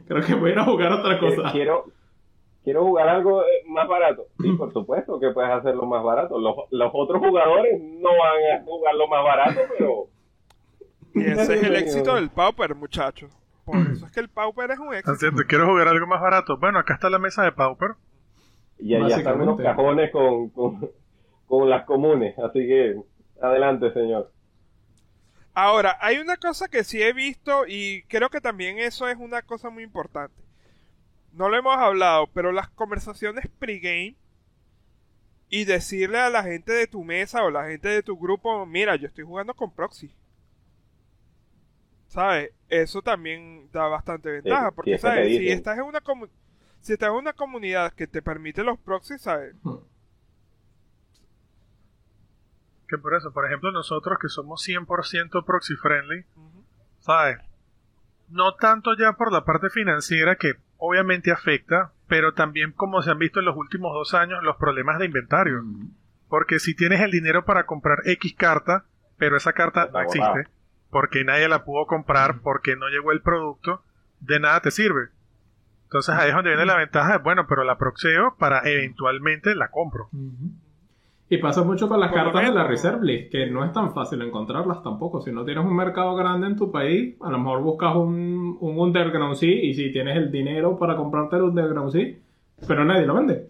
[0.07, 1.53] creo que voy a ir a jugar otra Eh, cosa.
[1.53, 1.85] quiero,
[2.65, 4.25] quiero jugar algo eh, más barato.
[4.41, 6.39] Sí, por supuesto que puedes hacerlo más barato.
[6.39, 10.07] Los, los otros jugadores no van a jugar lo más barato, pero
[11.15, 13.31] Y ese es el éxito del Pauper, muchachos.
[13.65, 15.13] Por eso es que el Pauper es un éxito.
[15.13, 16.57] Así es, quiero jugar algo más barato.
[16.59, 17.91] Bueno, acá está la mesa de Pauper.
[18.79, 20.91] ya, ya están unos cajones con, con,
[21.47, 22.37] con las comunes.
[22.41, 22.97] Así que
[23.43, 24.31] adelante, señor.
[25.55, 29.43] Ahora, hay una cosa que sí he visto y creo que también eso es una
[29.43, 30.43] cosa muy importante.
[31.33, 34.17] No lo hemos hablado, pero las conversaciones pregame
[35.49, 38.97] y decirle a la gente de tu mesa o la gente de tu grupo, mira,
[38.97, 40.15] yo estoy jugando con proxy.
[42.07, 42.53] ¿Sabes?
[42.69, 45.29] Eso también da bastante ventaja, sí, porque ¿sabes?
[45.29, 46.03] Si estás en una
[46.81, 49.55] si estás en una comunidad que te permite los proxies, ¿sabes?
[52.93, 56.27] Que por eso, por ejemplo, nosotros que somos 100% proxy friendly.
[56.99, 57.39] ¿sabes?
[58.29, 63.19] No tanto ya por la parte financiera que obviamente afecta, pero también como se han
[63.19, 65.65] visto en los últimos dos años los problemas de inventario.
[66.29, 68.85] Porque si tienes el dinero para comprar X carta,
[69.17, 70.49] pero esa carta no existe,
[70.91, 73.83] porque nadie la pudo comprar, porque no llegó el producto,
[74.21, 75.09] de nada te sirve.
[75.85, 79.71] Entonces ahí es donde viene la ventaja, de, bueno, pero la proxeo para eventualmente la
[79.71, 80.11] compro.
[81.33, 82.65] Y pasa mucho con las Por cartas de la.
[82.67, 85.23] Reserve List, que no es tan fácil encontrarlas tampoco.
[85.23, 88.79] Si no tienes un mercado grande en tu país, a lo mejor buscas un, un
[88.79, 92.15] Underground Sea y si tienes el dinero para comprarte el Underground Sea,
[92.69, 93.47] pero nadie lo vende.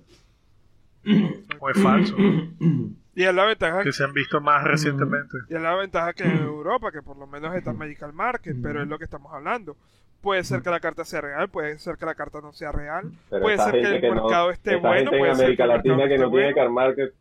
[1.59, 2.15] O es falso,
[3.15, 5.37] Y es la ventaja que se han visto más recientemente.
[5.51, 8.81] Y es la ventaja que en Europa, que por lo menos está Medical Market, pero
[8.81, 9.77] es lo que estamos hablando.
[10.23, 13.11] Puede ser que la carta sea real, puede ser que la carta no sea real,
[13.29, 15.77] Pero puede ser que el no- mercado esté bueno, puede en ser América el mercado
[15.77, 16.55] Latina que esté no tiene bueno.
[16.55, 17.15] car market.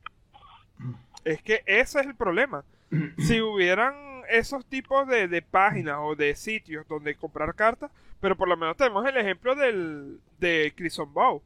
[1.23, 2.63] Es que ese es el problema.
[3.19, 8.47] Si hubieran esos tipos de, de páginas o de sitios donde comprar cartas, pero por
[8.47, 11.41] lo menos tenemos el ejemplo del, de Crimson Bow.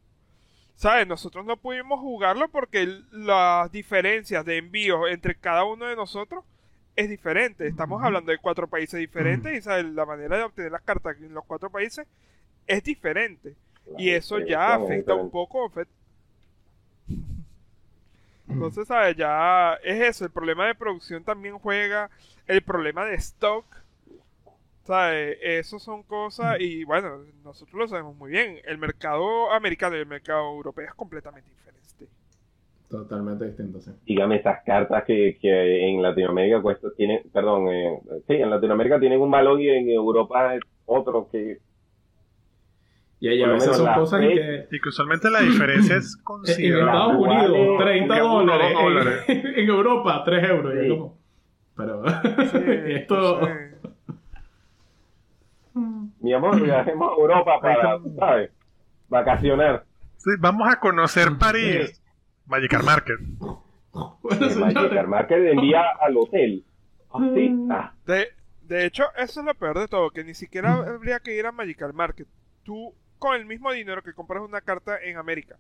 [0.76, 1.08] ¿Sabes?
[1.08, 6.44] Nosotros no pudimos jugarlo porque las diferencias de envíos entre cada uno de nosotros
[6.98, 7.66] es diferente.
[7.66, 9.86] Estamos hablando de cuatro países diferentes y ¿sabes?
[9.86, 12.06] la manera de obtener las cartas en los cuatro países
[12.68, 13.56] es diferente.
[13.98, 15.72] Y eso ya afecta un poco.
[18.48, 19.16] Fe- Entonces, ¿sabes?
[19.18, 22.10] Ya es eso, el problema de producción también juega,
[22.48, 23.66] el problema de stock,
[24.84, 25.38] ¿sabes?
[25.42, 30.06] Eso son cosas, y bueno, nosotros lo sabemos muy bien, el mercado americano y el
[30.06, 31.86] mercado europeo es completamente diferente.
[32.90, 33.92] Totalmente distinto, sí.
[34.06, 39.20] Dígame esas cartas que, que en Latinoamérica cuesta, tienen, perdón, eh, sí, en Latinoamérica tienen
[39.22, 41.58] un valor y en Europa es otro que
[43.20, 44.68] Y ahí a Por lo veces menos son la cosas en que...
[44.72, 46.92] Y que usualmente la diferencia es En considerable.
[46.92, 49.24] Estados Igual, Unidos, eh, 30 que uno, dólares.
[49.28, 50.74] En, en Europa, 3 euros.
[50.82, 50.90] Sí.
[50.90, 51.18] como-
[51.76, 52.04] Pero
[52.52, 53.40] Sí, esto...
[53.46, 53.52] sí.
[56.22, 58.52] mi amor, viajemos a Europa para, ¿sabes?
[59.10, 59.86] Vacacionar.
[60.18, 62.02] Sí, vamos a conocer París.
[62.48, 63.20] Magic Market.
[63.40, 65.08] Bueno, El Magic señores.
[65.08, 66.64] Market envía al hotel.
[67.12, 68.28] Así, ah, De,
[68.64, 71.52] de hecho, eso es lo peor de todo, que ni siquiera habría que ir a
[71.52, 72.28] Magical Market.
[72.64, 75.58] Tú, con el mismo dinero que compras una carta en América,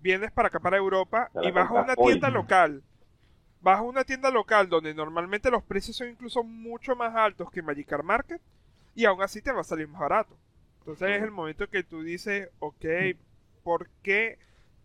[0.00, 2.12] vienes para acá, para Europa, y vas a una hoy.
[2.12, 2.82] tienda local.
[3.60, 7.62] Vas a una tienda local donde normalmente los precios son incluso mucho más altos que
[7.62, 8.40] Magical Market,
[8.94, 10.36] y aún así te va a salir más barato.
[10.80, 12.84] Entonces es el momento que tú dices, ok,
[13.62, 14.38] ¿por qué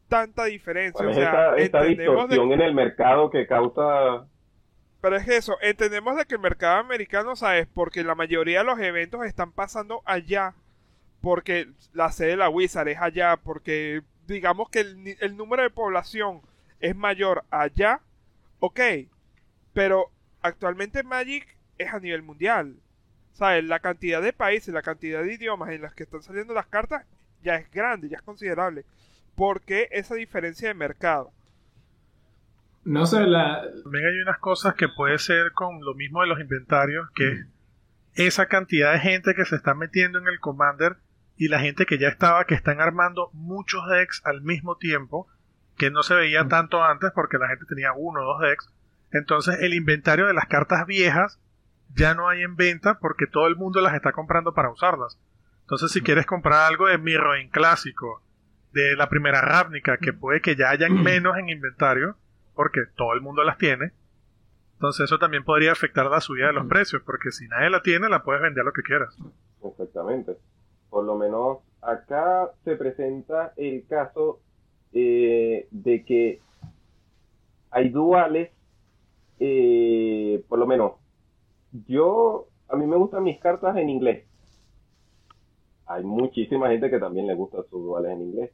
[0.10, 0.98] tanta diferencia?
[0.98, 4.28] ¿Cuál O sea, esta, esta entendemos de- distorsión en el mercado que causa
[5.02, 7.68] pero es que eso, entendemos de que el mercado americano, ¿sabes?
[7.74, 10.54] Porque la mayoría de los eventos están pasando allá.
[11.24, 13.38] Porque la sede de la Wizard es allá.
[13.38, 16.42] Porque digamos que el, número de población
[16.82, 18.02] es mayor allá.
[18.60, 18.82] Ok.
[19.72, 20.12] Pero
[20.42, 21.48] actualmente Magic
[21.78, 22.76] es a nivel mundial.
[23.32, 23.64] ¿Sabes?
[23.64, 27.06] La cantidad de países, la cantidad de idiomas en las que están saliendo las cartas
[27.42, 28.84] ya es grande, ya es considerable.
[29.34, 31.32] ¿Por qué esa diferencia de mercado?
[32.84, 33.62] No sé, la...
[33.82, 37.48] También hay unas cosas que puede ser con lo mismo de los inventarios, que es
[38.16, 40.98] esa cantidad de gente que se está metiendo en el Commander
[41.38, 45.28] y la gente que ya estaba, que están armando muchos decks al mismo tiempo,
[45.78, 48.70] que no se veía tanto antes porque la gente tenía uno o dos decks.
[49.12, 51.40] Entonces el inventario de las cartas viejas
[51.96, 55.20] ya no hay en venta porque todo el mundo las está comprando para usarlas.
[55.62, 58.22] Entonces si quieres comprar algo de Mirrodin clásico,
[58.74, 62.18] de la primera Ravnica, que puede que ya hayan menos en inventario,
[62.56, 63.92] porque todo el mundo las tiene.
[64.74, 68.10] Entonces eso también podría afectar la subida de los precios, porque si nadie la tiene,
[68.10, 69.16] la puedes vender a lo que quieras.
[69.64, 70.38] Exactamente.
[70.94, 74.40] Por lo menos acá se presenta el caso
[74.94, 76.40] eh, de que
[77.72, 78.52] hay duales,
[79.40, 80.94] eh, por lo menos
[81.88, 84.26] yo, a mí me gustan mis cartas en inglés.
[85.86, 88.52] Hay muchísima gente que también le gusta sus duales en inglés.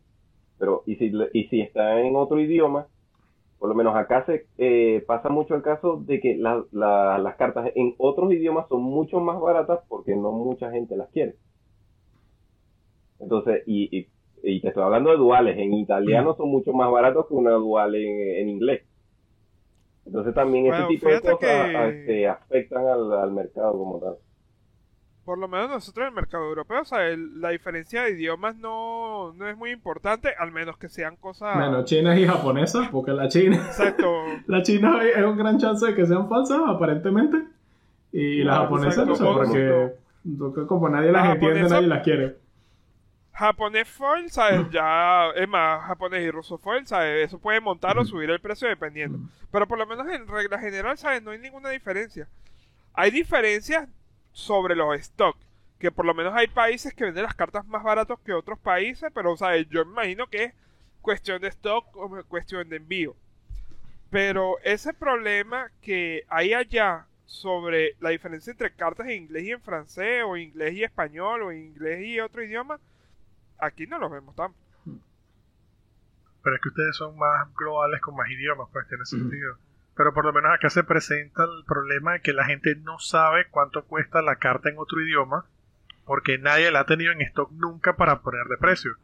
[0.60, 2.88] Pero, y si, y si está en otro idioma,
[3.60, 7.72] por lo menos acá se eh, pasa mucho el caso de que la- las cartas
[7.76, 11.36] en otros idiomas son mucho más baratas porque no mucha gente las quiere.
[13.20, 14.08] Entonces, y, y,
[14.44, 17.96] y te estoy hablando de duales, en italiano son mucho más baratos que una dual
[17.96, 18.84] en, en inglés.
[20.06, 24.16] Entonces también Bueno, ese tipo de cosas que- este, afectan al, al mercado como tal.
[25.26, 28.56] Por lo menos nosotros en el mercado europeo, o sea, el- la diferencia de idiomas
[28.56, 31.56] no, no es muy importante, al menos que sean cosas...
[31.56, 33.58] Menos chinas y japonesas, porque la china...
[33.58, 34.12] Exacto.
[34.48, 37.38] La china es un gran chance de que sean falsas, aparentemente.
[38.12, 39.92] Y las Ah, japonesas no porque
[40.38, 42.36] porque como nadie las Las entiende, nadie las quiere.
[43.40, 44.70] Japonés foil, ¿sabes?
[44.70, 47.26] Ya, es más, japonés y ruso foil, ¿sabes?
[47.26, 49.18] Eso puede montar o subir el precio dependiendo.
[49.50, 51.24] Pero por lo menos en regla general, ¿sabes?
[51.24, 52.28] No hay ninguna diferencia.
[52.94, 53.88] Hay diferencias
[54.34, 55.38] sobre los stock.
[55.80, 59.10] Que por lo menos hay países que venden las cartas más baratos que otros países,
[59.16, 59.70] pero, ¿sabes?
[59.70, 60.54] Yo imagino que es
[61.02, 63.16] cuestión de stock o cuestión de envío.
[64.10, 69.62] Pero ese problema que hay allá sobre la diferencia entre cartas en inglés y en
[69.62, 72.82] francés, o inglés y español, o inglés y otro idioma,
[73.60, 74.58] aquí no los vemos tanto.
[76.42, 79.58] Pero es que ustedes son más globales con más idiomas, pues tiene sentido.
[79.96, 83.48] Pero por lo menos acá se presenta el problema de que la gente no sabe
[83.50, 85.46] cuánto cuesta la carta en otro idioma,
[86.06, 88.96] porque nadie la ha tenido en stock nunca para ponerle precio.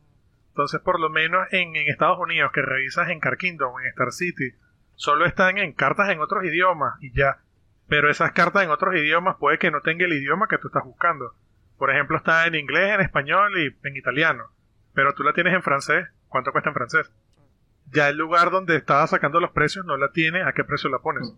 [0.49, 4.14] Entonces, por lo menos en, en Estados Unidos, que revisas en Car Kingdom, en Star
[4.14, 4.56] City,
[4.95, 7.41] solo están en cartas en otros idiomas y ya.
[7.88, 10.86] Pero esas cartas en otros idiomas puede que no tenga el idioma que tú estás
[10.86, 11.36] buscando.
[11.78, 14.46] Por ejemplo, está en inglés, en español y en italiano.
[14.94, 16.08] Pero tú la tienes en francés.
[16.30, 17.12] ¿Cuánto cuesta en francés?
[17.92, 20.44] Ya el lugar donde estaba sacando los precios no la tiene.
[20.44, 21.34] ¿A qué precio la pones?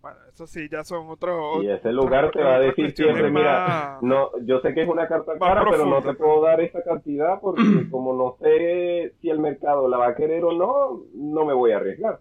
[0.00, 1.64] Bueno, eso sí, ya son otros.
[1.64, 5.08] Y ese lugar te va a decir siempre, mira, no, yo sé que es una
[5.08, 9.40] carta cara, pero no te puedo dar esa cantidad porque como no sé si el
[9.40, 12.20] mercado la va a querer o no, no me voy a arriesgar.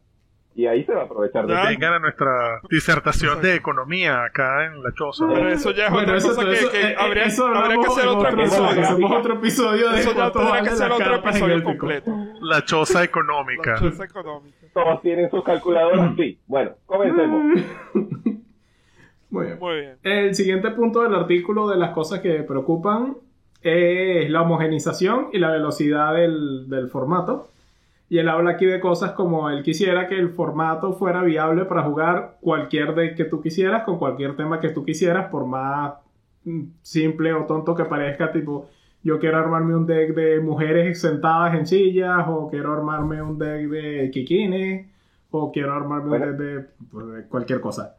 [0.58, 1.54] Y ahí se va a aprovechar de.
[1.54, 5.26] Vengan a nuestra disertación de economía acá en la choza.
[5.28, 7.78] Pero eso ya es Bueno, otra eso, cosa que, eso- que eh, habría, eso habría
[7.82, 8.82] que hacer otro episodio.
[8.82, 12.12] Hacemos otro episodio de Eso ya tendrá que ser otro episodio completo.
[12.40, 13.72] La choza económica.
[13.74, 14.58] La choza económica.
[14.74, 16.40] Todos tienen sus calculadoras, sí.
[16.48, 17.62] Bueno, comencemos.
[19.30, 19.60] Muy bien.
[19.60, 19.98] Muy bien.
[20.04, 23.18] El siguiente punto del artículo de las cosas que preocupan
[23.62, 27.50] es la homogenización y la velocidad del, del formato.
[28.08, 31.82] Y él habla aquí de cosas como él quisiera que el formato fuera viable para
[31.84, 35.94] jugar cualquier deck que tú quisieras, con cualquier tema que tú quisieras, por más
[36.44, 38.70] mm, simple o tonto que parezca, tipo,
[39.02, 43.68] yo quiero armarme un deck de mujeres sentadas en sillas, o quiero armarme un deck
[43.70, 44.88] de kikines,
[45.32, 46.26] o quiero armarme Bueno.
[46.28, 47.96] un deck de, pues, de cualquier cosa.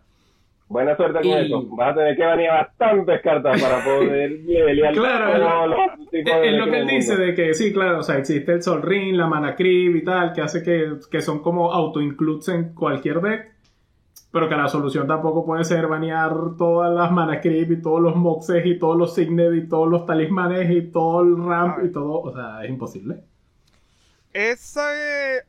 [0.68, 1.64] Buena suerte con Y- eso.
[1.76, 6.48] Vas a tener que venir bastantes cartas para poder levelear Claro, los tipos Es, de
[6.48, 9.14] es lo que él dice de que sí, claro, o sea, existe el Sol Ring,
[9.14, 13.52] la Mana Creep y tal, que hace que, que son como auto-includes en cualquier deck,
[14.32, 18.16] pero que la solución tampoco puede ser banear todas las Mana Creep y todos los
[18.16, 22.20] Moxes y todos los Signet y todos los talismanes y todo el Ramp y todo,
[22.22, 23.18] o sea, es imposible.
[24.32, 24.90] Esa.
[24.96, 25.42] eh,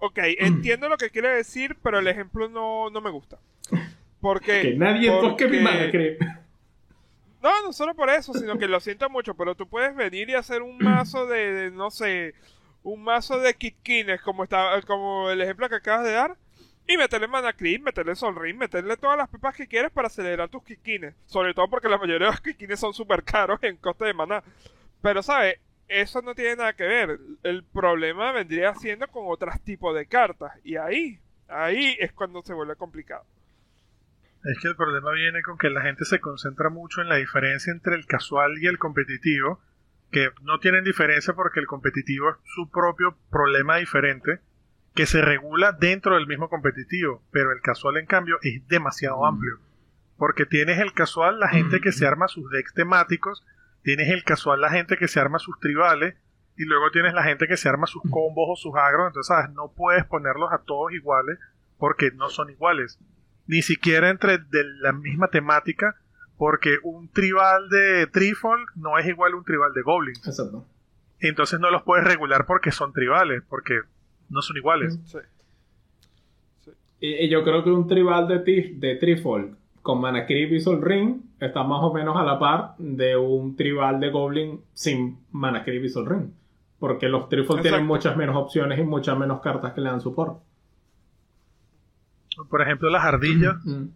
[0.00, 3.38] Ok, entiendo lo que quiere decir, pero el ejemplo no, no me gusta.
[4.24, 4.62] Porque.
[4.62, 6.18] Que nadie toque mi Creep.
[7.42, 10.34] No, no solo por eso, sino que lo siento mucho, pero tú puedes venir y
[10.34, 12.32] hacer un mazo de, de, no sé,
[12.82, 16.38] un mazo de kitkines, como, está, como el ejemplo que acabas de dar,
[16.88, 20.48] y meterle mana creep, meterle sol ring, meterle todas las pipas que quieres para acelerar
[20.48, 21.14] tus kitkines.
[21.26, 24.42] Sobre todo porque la mayoría de los kitkines son súper caros en coste de mana.
[25.02, 25.60] Pero, ¿sabes?
[25.86, 27.18] Eso no tiene nada que ver.
[27.42, 30.52] El problema vendría siendo con otros tipos de cartas.
[30.64, 33.26] Y ahí, ahí es cuando se vuelve complicado.
[34.44, 37.72] Es que el problema viene con que la gente se concentra mucho en la diferencia
[37.72, 39.60] entre el casual y el competitivo,
[40.10, 44.40] que no tienen diferencia porque el competitivo es su propio problema diferente,
[44.94, 49.24] que se regula dentro del mismo competitivo, pero el casual en cambio es demasiado Mm.
[49.24, 49.58] amplio,
[50.18, 53.44] porque tienes el casual la gente que se arma sus decks temáticos,
[53.82, 56.14] tienes el casual la gente que se arma sus tribales,
[56.56, 59.50] y luego tienes la gente que se arma sus combos o sus agros, entonces ¿sabes?
[59.54, 61.38] no puedes ponerlos a todos iguales
[61.78, 63.00] porque no son iguales
[63.46, 65.96] ni siquiera entre de la misma temática,
[66.36, 70.16] porque un tribal de Trifolk no es igual a un tribal de Goblin.
[70.16, 70.66] Exacto.
[71.20, 73.80] Entonces no los puedes regular porque son tribales, porque
[74.28, 74.98] no son iguales.
[75.04, 75.18] Sí.
[77.00, 80.80] Y, y yo creo que un tribal de, de Trifolk con Mana Creep y Sol
[80.82, 85.62] Ring está más o menos a la par de un tribal de Goblin sin Mana
[85.62, 86.30] Creep y Sol Ring.
[86.78, 90.38] Porque los Trifolk tienen muchas menos opciones y muchas menos cartas que le dan support.
[92.50, 93.86] Por ejemplo, las ardillas, Mm.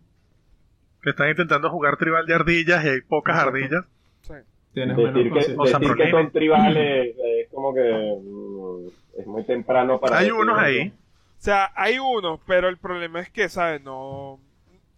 [1.03, 3.57] que están intentando jugar tribal de ardillas y hay pocas Exacto.
[3.57, 3.85] ardillas.
[4.23, 4.35] sí.
[4.75, 5.57] Tienes Decir, que, opciones.
[5.59, 7.81] O sea, decir que son tribales eh, es como que
[8.23, 10.89] mm, es muy temprano para Hay unos ahí.
[10.89, 13.83] O sea, hay uno, pero el problema es que, ¿sabes?
[13.83, 14.39] No.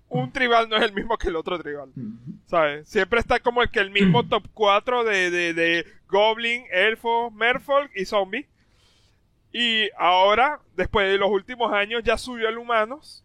[0.09, 1.91] Un tribal no es el mismo que el otro tribal.
[2.47, 2.89] ¿Sabes?
[2.89, 7.91] Siempre está como el que el mismo top 4 de, de, de Goblin, Elfo, Merfolk
[7.95, 8.47] y Zombie.
[9.53, 13.25] Y ahora, después de los últimos años, ya subió el Humanos.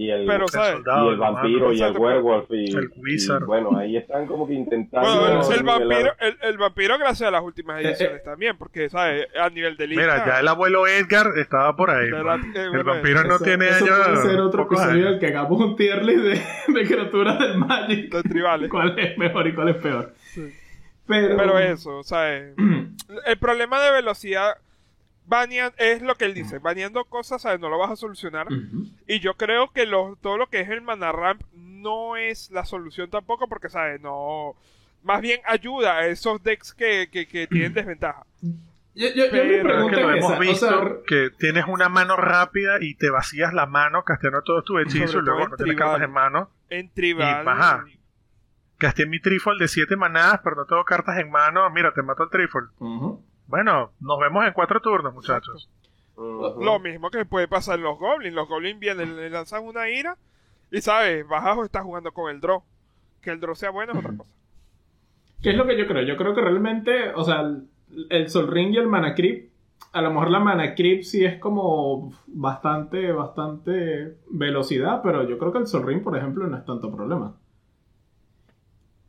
[0.00, 3.42] Y el, Pero, El soldado, y el vampiro y el werewolf y, el wizard.
[3.42, 7.26] y, bueno ahí están como que intentando Bueno, el, el vampiro, el, el vampiro gracias
[7.26, 7.88] a las últimas Eh, eh.
[7.88, 9.26] ediciones también, porque, ¿sabes?
[9.36, 10.02] A nivel de lista.
[10.02, 12.10] Mira, ya el abuelo Edgar estaba por ahí.
[12.10, 12.52] pues.
[12.52, 13.98] que, El vampiro no Eso- tiene eso años.
[14.06, 18.14] puede ser otro episodio el que hagamos un tier list de, de criaturas del Magic.
[18.14, 18.70] Los tribales.
[18.70, 20.14] ¿Cuál es mejor y cuál es peor?
[20.32, 20.54] Sí.
[21.08, 22.54] Pero, Pero eso, ¿sabes?
[23.26, 24.58] el problema de velocidad
[25.28, 27.60] banean, es lo que él dice, baneando cosas, ¿sabes?
[27.60, 28.46] No lo vas a solucionar.
[29.06, 32.64] Y yo creo que lo- todo lo que es el mana ramp no es la
[32.64, 34.00] solución tampoco porque, ¿sabes?
[34.00, 34.54] No...
[35.04, 38.24] Más bien ayuda a esos decks que, que, que tienen desventaja.
[38.94, 39.44] Yo, yo, Pero
[39.86, 43.10] es que lo hemos esa, visto o sea, que tienes una mano rápida y te
[43.10, 46.10] vacías la mano casteando todos tus hechizos y luego todo no en tienes cartas en
[46.10, 46.50] mano.
[46.68, 47.44] En tribal...
[47.44, 47.84] Y, ajá.
[48.80, 51.68] Gasté mi trifol de 7 manadas, pero no tengo cartas en mano.
[51.70, 52.70] Mira, te mato el trifol.
[52.78, 53.24] ujú.
[53.48, 55.68] Bueno, nos vemos en cuatro turnos, muchachos.
[56.16, 58.34] Lo mismo que puede pasar en los goblins.
[58.34, 60.16] Los goblins vienen, le lanzan una ira
[60.70, 61.26] y, ¿sabes?
[61.26, 62.62] Bajas o estás jugando con el draw.
[63.22, 64.30] Que el draw sea bueno es otra cosa.
[65.42, 66.02] ¿Qué es lo que yo creo?
[66.02, 67.68] Yo creo que realmente, o sea, el,
[68.10, 69.50] el Sol Ring y el Mana Creep,
[69.92, 75.52] a lo mejor la Mana Creep sí es como bastante, bastante velocidad, pero yo creo
[75.52, 77.34] que el Sol Ring, por ejemplo, no es tanto problema.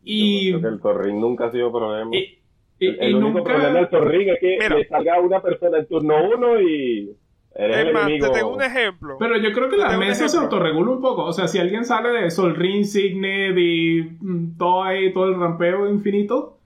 [0.03, 2.38] Y, Yo creo que el torring nunca ha sido problema y,
[2.79, 3.43] y- el, y único nunca...
[3.43, 4.75] problema del torring es que Mira.
[4.77, 7.15] le salga una persona en turno uno y
[7.55, 9.17] eres Es el más, enemigo te tengo un ejemplo.
[9.19, 11.25] Pero yo creo que Te la mesa se autorregula un poco.
[11.25, 15.35] O sea, si alguien sale de Sol Ring, Signet y mm, todo ahí, todo el
[15.39, 16.57] rampeo infinito,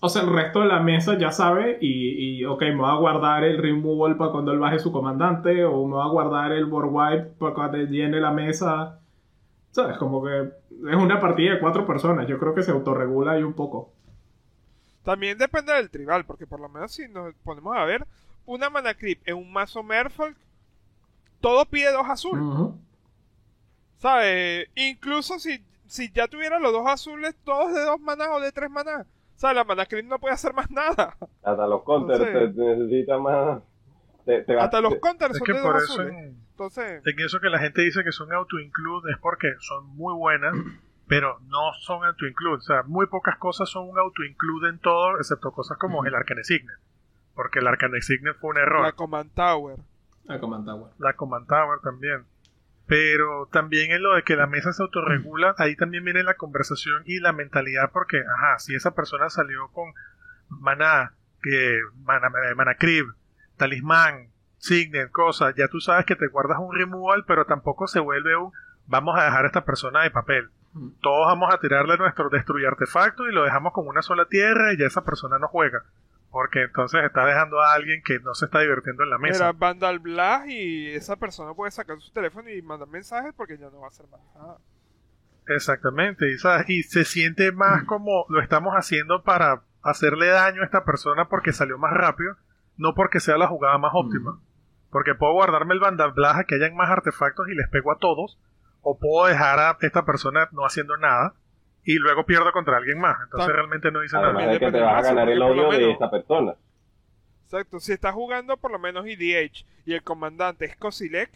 [0.00, 2.98] o sea, el resto de la mesa ya sabe y, y, ok, me va a
[2.98, 6.66] guardar el removal para cuando él baje su comandante o me va a guardar el
[6.66, 9.00] board wipe para cuando llene la mesa.
[9.70, 9.96] ¿Sabes?
[9.98, 10.30] Como que
[10.90, 12.26] es una partida de cuatro personas.
[12.28, 13.92] Yo creo que se autorregula ahí un poco.
[15.06, 18.04] También depende del tribal, porque por lo menos si nos ponemos a ver,
[18.44, 20.36] una mana creep en un mazo Merfolk,
[21.40, 22.42] todo pide dos azules.
[22.44, 22.76] Ujú.
[23.98, 24.68] ¿Sabes?
[24.74, 28.68] Incluso si, si ya tuviera los dos azules, todos de dos manas o de tres
[28.70, 29.06] manas.
[29.36, 29.56] ¿Sabes?
[29.56, 31.16] La mana creep no puede hacer más nada.
[31.42, 33.62] Hasta los counters Entonces- te, te necesita más.
[34.24, 36.12] Te, te va- Hasta los te- counters Es son que de por dos eso azules.
[36.14, 40.14] en, Entonces, en eso que la gente dice que son auto-include es porque son muy
[40.14, 40.52] buenas,
[41.06, 42.56] pero no son auto-include.
[42.56, 46.44] O sea, muy pocas cosas son un auto-include en todo, excepto cosas como el Arcane
[46.44, 46.76] Signet.
[47.34, 48.82] Porque el Arcane Signet fue un error.
[48.82, 49.78] la Command Tower.
[50.28, 50.92] A Command Tower.
[50.98, 52.24] la Command Tower también.
[52.86, 57.02] Pero también en lo de que la mesa se autorregula, ahí también viene la conversación
[57.04, 59.92] y la mentalidad, porque, ajá, si esa persona salió con
[60.48, 63.06] maná, que mana, eh, mana crib,
[63.56, 64.28] talismán,
[64.58, 68.52] signet, cosas, ya tú sabes que te guardas un removal, pero tampoco se vuelve un
[68.86, 70.50] vamos a dejar a esta persona de papel.
[70.76, 71.00] Mm.
[71.00, 74.78] Todos vamos a tirarle nuestro destruir artefacto y lo dejamos con una sola tierra y
[74.78, 75.84] ya esa persona no juega.
[76.30, 79.44] Porque entonces está dejando a alguien que no se está divirtiendo en la mesa.
[79.44, 83.70] Era Vandal Blast y esa persona puede sacar su teléfono y mandar mensajes porque ya
[83.70, 84.58] no va a hacer más nada.
[85.48, 86.68] Exactamente, y, ¿sabes?
[86.68, 91.52] y se siente más como lo estamos haciendo para hacerle daño a esta persona porque
[91.52, 92.34] salió más rápido,
[92.76, 94.40] no porque sea la jugada más óptima.
[94.90, 98.38] Porque puedo guardarme el bandablaja que hayan más artefactos y les pego a todos,
[98.88, 101.34] o puedo dejar a esta persona no haciendo nada
[101.84, 103.16] y luego pierdo contra alguien más.
[103.24, 104.52] Entonces realmente no dice Además nada.
[104.52, 106.54] De que te vas a ganar el odio de esa persona.
[107.44, 111.30] Exacto, si estás jugando por lo menos EDH y el comandante es Kozilek,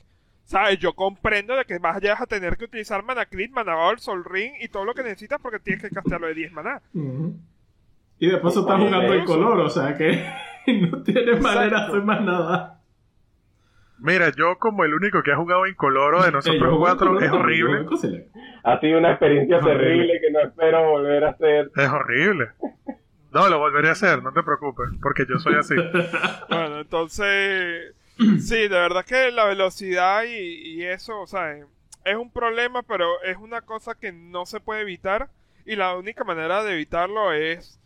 [0.45, 4.25] sabes, yo comprendo de que vayas a tener que utilizar Mana Crit, Mana Ball, Sol
[4.25, 6.81] Ring y todo lo que necesitas porque tienes que castearlo de 10 maná.
[8.19, 9.25] Y después está Sí, jugando eso.
[9.25, 10.25] color, o sea que
[10.91, 12.80] no tiene manera de hacer más nada.
[14.01, 17.87] Mira, yo como el único que ha jugado incoloro de nosotros cuatro es horrible.
[18.65, 21.71] Ha sido una experiencia terrible que no espero volver a hacer.
[21.77, 22.49] Es horrible.
[23.33, 25.75] No, lo volveré a hacer, no te preocupes, porque yo soy así.
[26.49, 27.95] Bueno, entonces,
[28.41, 31.57] sí, de verdad que la velocidad y, y eso, o sea,
[32.05, 35.29] es un problema, pero es una cosa que no se puede evitar
[35.65, 37.79] y la única manera de evitarlo es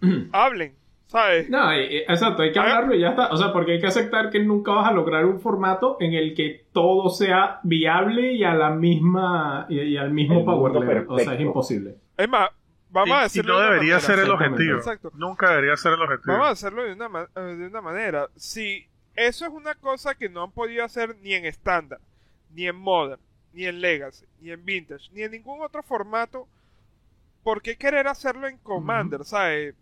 [0.32, 0.76] hablen,
[1.08, 1.50] ¿sabes?
[1.50, 3.28] No, y- y- exacto, hay que hablarlo y ya está.
[3.32, 6.34] O sea, porque hay que aceptar que nunca vas a lograr un formato en el
[6.34, 11.06] que todo sea viable y a la misma y, y al mismo El power level.
[11.08, 11.96] O sea, es imposible.
[12.16, 12.50] Es más,
[12.90, 14.00] vamos a Y- y, no de una debería manera.
[14.00, 14.76] ser el objetivo.
[14.78, 15.10] Exacto.
[15.14, 16.32] Nunca debería ser el objetivo.
[16.32, 18.28] Vamos a hacerlo de una, ma- eh, de una manera.
[18.36, 18.86] Si
[19.16, 21.98] eso es una cosa que no han podido hacer ni en estándar,
[22.54, 23.20] ni en modern,
[23.52, 26.46] ni en legacy, ni en vintage, ni en ningún otro formato,
[27.42, 29.24] ¿por qué querer hacerlo en commander?
[29.24, 29.74] ¿Sabes?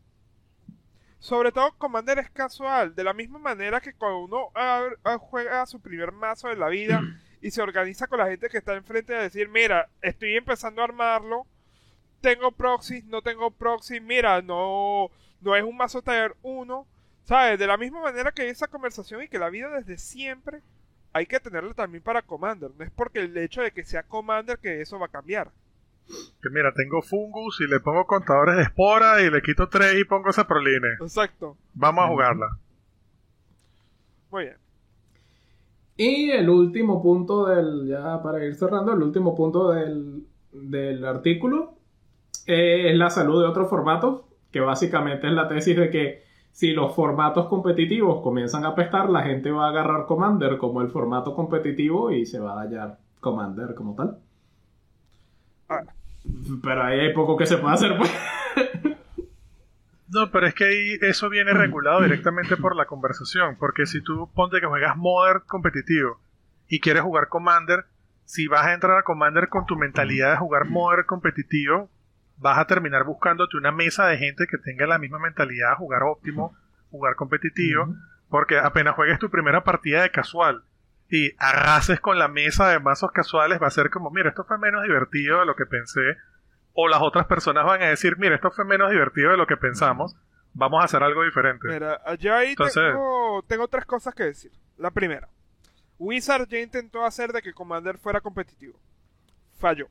[1.18, 4.88] Sobre todo commander es casual, de la misma manera que cuando uno ah,
[5.18, 7.02] juega su primer mazo de la vida
[7.40, 10.84] y se organiza con la gente que está enfrente a decir, mira, estoy empezando a
[10.84, 11.46] armarlo,
[12.20, 15.10] tengo proxy, no tengo proxy, mira, no,
[15.40, 16.86] no es un mazo taller 1,
[17.24, 17.58] ¿sabes?
[17.58, 20.62] De la misma manera que esa conversación y que la vida desde siempre
[21.12, 22.70] hay que tenerla también para Commander.
[22.76, 25.50] No es porque el hecho de que sea Commander que eso va a cambiar.
[26.42, 30.04] Que mira, tengo fungus y le pongo contadores de espora y le quito tres y
[30.04, 30.88] pongo esa proline.
[31.00, 31.56] Exacto.
[31.74, 32.58] Vamos a jugarla.
[34.30, 34.56] Muy bien.
[35.96, 41.74] Y el último punto del, ya para ir cerrando, el último punto del, del artículo
[42.46, 46.72] eh, es la salud de otros formatos, que básicamente es la tesis de que si
[46.72, 51.34] los formatos competitivos comienzan a apestar, la gente va a agarrar Commander como el formato
[51.34, 54.18] competitivo y se va a dañar Commander como tal.
[55.68, 55.82] Ah.
[56.62, 58.10] Pero ahí hay poco que se puede hacer, pues.
[60.08, 63.56] No, pero es que ahí eso viene regulado directamente por la conversación.
[63.58, 66.20] Porque si tú ponte que juegas Modern competitivo
[66.68, 67.84] y quieres jugar Commander,
[68.24, 71.90] si vas a entrar a Commander con tu mentalidad de jugar Modern competitivo,
[72.38, 76.02] vas a terminar buscándote una mesa de gente que tenga la misma mentalidad de jugar
[76.04, 76.56] óptimo,
[76.90, 77.94] jugar competitivo,
[78.28, 80.62] porque apenas juegues tu primera partida de casual
[81.10, 84.58] y arrases con la mesa de mazos casuales, va a ser como, mira, esto fue
[84.58, 86.00] menos divertido de lo que pensé.
[86.72, 89.56] O las otras personas van a decir, mira, esto fue menos divertido de lo que
[89.56, 90.16] pensamos,
[90.52, 91.68] vamos a hacer algo diferente.
[91.68, 94.52] Mira, yo ahí Entonces- tengo, tengo tres cosas que decir.
[94.76, 95.28] La primera,
[95.98, 98.78] Wizard ya intentó hacer de que Commander fuera competitivo.
[99.58, 99.88] Falló.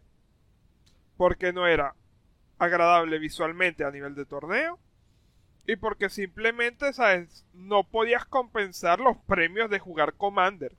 [1.17, 1.95] Porque no era
[2.59, 4.77] agradable visualmente a nivel de torneo.
[5.65, 7.43] Y porque simplemente, ¿sabes?
[7.53, 10.75] No podías compensar los premios de jugar Commander.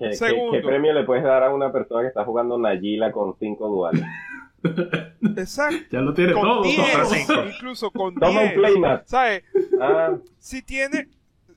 [0.00, 0.52] ¿Qué, qué- Segundo.
[0.52, 4.02] qué premio le puedes dar a una persona que está jugando Nagila con cinco duales?
[5.36, 5.86] Exacto.
[5.90, 6.62] Ya lo tiene Con todo.
[6.62, 7.34] 10, Contra cinco.
[7.54, 8.52] incluso con Toma un 10.
[8.54, 9.06] playmat.
[9.06, 9.44] ¿Sabes?
[9.80, 11.08] Ah, si tiene.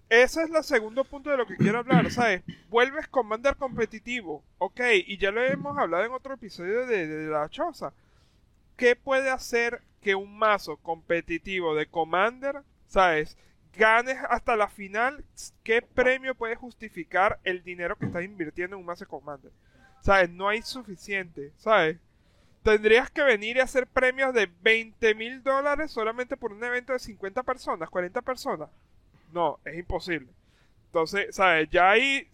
[0.09, 2.43] Ese es el segundo punto de lo que quiero hablar, ¿sabes?
[2.69, 7.49] Vuelves Commander competitivo, ok, y ya lo hemos hablado en otro episodio de, de La
[7.49, 7.93] Choza.
[8.77, 13.37] ¿Qué puede hacer que un mazo competitivo de Commander, ¿sabes?
[13.75, 15.23] Ganes hasta la final,
[15.63, 19.51] ¿qué premio puede justificar el dinero que estás invirtiendo en un Master Commander?
[20.01, 20.29] ¿Sabes?
[20.29, 21.97] No hay suficiente, ¿sabes?
[22.63, 26.99] Tendrías que venir y hacer premios de 20 mil dólares solamente por un evento de
[26.99, 28.69] 50 personas, 40 personas.
[29.31, 30.29] No, es imposible.
[30.87, 31.69] Entonces, ¿sabes?
[31.69, 32.29] Ya ahí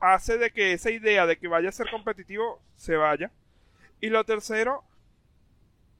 [0.00, 3.30] hace de que esa idea de que vaya a ser competitivo se vaya.
[4.00, 4.84] Y lo tercero,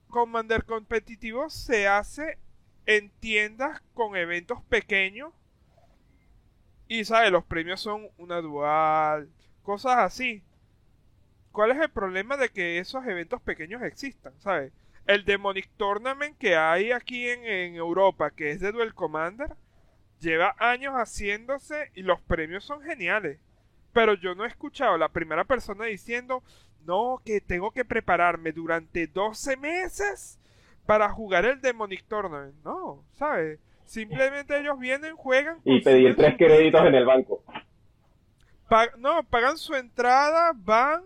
[0.08, 2.38] Commander competitivo se hace
[2.86, 5.32] en tiendas con eventos pequeños.
[6.86, 7.30] Y, ¿sabes?
[7.30, 9.30] Los premios son una dual,
[9.62, 10.42] cosas así.
[11.52, 14.32] ¿Cuál es el problema de que esos eventos pequeños existan?
[14.40, 14.72] ¿Sabes?
[15.06, 19.54] El Demonic Tournament que hay aquí en, en Europa, que es de Duel Commander,
[20.20, 23.38] lleva años haciéndose y los premios son geniales.
[23.92, 26.42] Pero yo no he escuchado a la primera persona diciendo,
[26.84, 30.38] no, que tengo que prepararme durante 12 meses
[30.86, 32.54] para jugar el Demonic Tournament.
[32.64, 33.58] No, ¿sabes?
[33.84, 35.58] Simplemente ellos vienen, juegan.
[35.64, 37.42] Y pedir tres créditos en el banco.
[38.98, 41.04] no, pagan su entrada, van,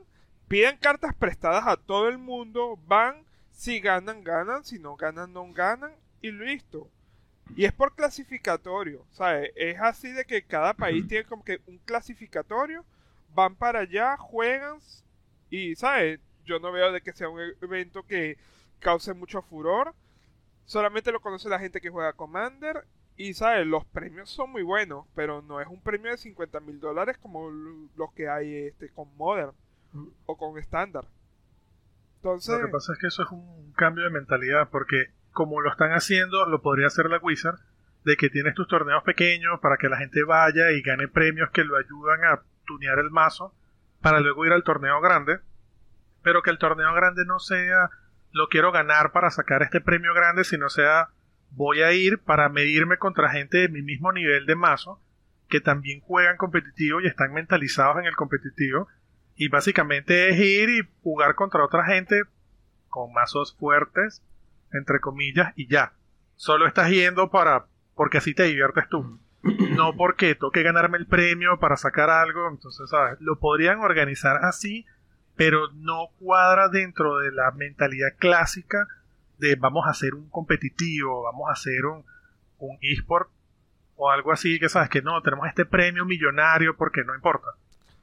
[0.49, 5.53] piden cartas prestadas a todo el mundo, van, si ganan, ganan, si no ganan, no
[5.53, 6.89] ganan, y listo.
[7.57, 9.51] Y es por clasificatorio, ¿sabes?
[9.57, 12.85] Es así de que cada país tiene como que un clasificatorio,
[13.35, 14.79] van para allá, juegan,
[15.51, 16.21] y, ¿sabes?
[16.45, 18.39] Yo no veo de que sea un evento que
[18.81, 19.95] cause mucho furor.
[20.65, 22.85] Solamente lo conoce la gente que juega Commander.
[23.17, 23.67] Y, ¿sabes?
[23.67, 27.51] Los premios son muy buenos, pero no es un premio de 50 mil dólares como
[27.51, 29.53] los que hay este, con Modern
[30.27, 31.07] o con Standard.
[32.17, 32.61] Entonces...
[32.61, 35.93] Lo que pasa es que eso es un cambio de mentalidad, porque como lo están
[35.93, 37.59] haciendo, lo podría hacer la Wizard,
[38.05, 41.65] de que tienes tus torneos pequeños para que la gente vaya y gane premios que
[41.65, 43.53] lo ayudan a tunear el mazo,
[44.01, 45.41] para luego ir al torneo grande,
[46.23, 47.91] pero que el torneo grande no sea
[48.39, 51.09] lo quiero ganar para sacar este premio grande, sino sea
[51.51, 55.03] voy a ir para medirme contra gente de mi mismo nivel de mazo
[55.49, 58.87] que también juegan competitivo y están mentalizados en el competitivo.
[59.35, 62.23] Y básicamente es ir y jugar contra otra gente
[62.89, 64.23] con mazos fuertes
[64.73, 65.95] entre comillas y ya.
[66.37, 67.67] Solo estás yendo para
[67.97, 69.19] porque así te diviertes tú.
[69.43, 74.87] No porque toque ganarme el premio para sacar algo entonces sabes lo podrían organizar así
[75.39, 78.89] pero no cuadra dentro de la mentalidad clásica
[79.39, 82.05] de vamos a hacer un competitivo, vamos a hacer un,
[82.59, 83.31] un eSport
[83.95, 87.51] o algo así, que sabes que no, tenemos este premio millonario porque no importa.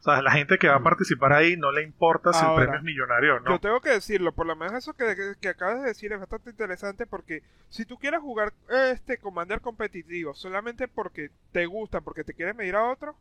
[0.06, 2.84] O la gente que va a participar ahí no le importa si el premio es
[2.84, 3.52] millonario o no.
[3.52, 6.52] Yo tengo que decirlo, por lo menos eso que, que, acabas de decir es bastante
[6.52, 12.34] interesante porque si tú quieres jugar este Commander competitivo solamente porque te gusta, porque te
[12.34, 13.18] quieres medir a otro,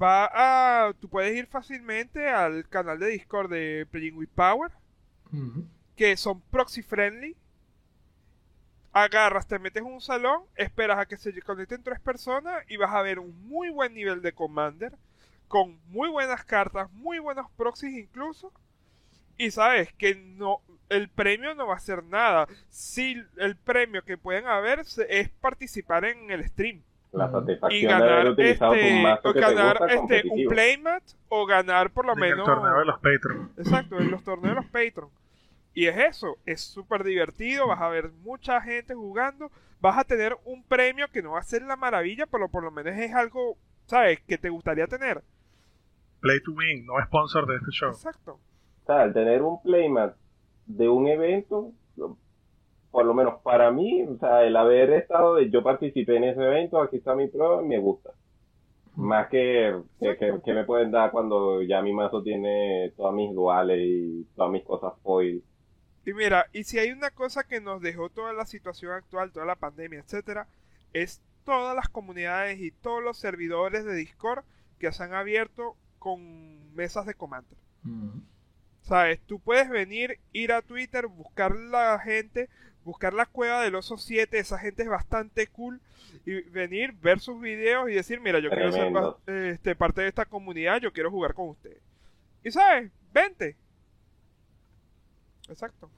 [0.00, 0.92] va a.
[0.94, 4.72] Tú puedes ir fácilmente al canal de Discord de Playing with Power,
[5.96, 7.36] que son proxy friendly.
[8.92, 12.92] Agarras, te metes en un salón, esperas a que se conecten tres personas y vas
[12.92, 14.96] a ver un muy buen nivel de Commander,
[15.46, 18.52] con muy buenas cartas, muy buenos proxies incluso.
[19.36, 22.48] Y sabes que no, el premio no va a ser nada.
[22.68, 26.82] Si el premio que pueden haber es participar en el stream
[27.12, 30.28] la satisfacción y ganar, de haber utilizado este, un mazo que ganar te gusta este,
[30.30, 33.52] un playmat o ganar por lo en menos el torneo de los Patreon.
[33.56, 35.10] Exacto en los torneos de los Patreon.
[35.74, 39.50] Y es eso es súper divertido vas a ver mucha gente jugando
[39.80, 42.70] vas a tener un premio que no va a ser la maravilla pero por lo
[42.70, 43.56] menos es algo
[43.86, 45.22] sabes que te gustaría tener.
[46.20, 47.90] Play to Win no sponsor de este show.
[47.90, 48.38] Exacto.
[48.82, 50.14] O sea al tener un playmat
[50.66, 51.72] de un evento
[52.90, 56.42] por lo menos para mí, o sea, el haber estado, de, yo participé en ese
[56.42, 58.10] evento, aquí está mi prueba, me gusta.
[58.96, 64.26] Más que, que, me pueden dar cuando ya mi mazo tiene todas mis duales y
[64.34, 65.42] todas mis cosas foil.
[66.04, 69.46] Y mira, y si hay una cosa que nos dejó toda la situación actual, toda
[69.46, 70.48] la pandemia, etcétera,
[70.92, 74.44] es todas las comunidades y todos los servidores de Discord
[74.78, 77.56] que se han abierto con mesas de comando.
[78.82, 79.20] ¿Sabes?
[79.26, 82.48] Tú puedes venir, ir a Twitter, buscar la gente,
[82.84, 85.80] buscar la cueva del oso 7, esa gente es bastante cool,
[86.26, 88.92] y venir, ver sus videos y decir, mira, yo quiero ser
[89.52, 91.80] este, parte de esta comunidad, yo quiero jugar con ustedes.
[92.44, 93.56] Y sabes, vente.
[95.48, 95.90] Exacto.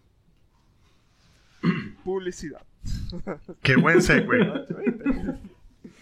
[2.05, 2.63] Publicidad.
[3.63, 4.27] Qué buen segue.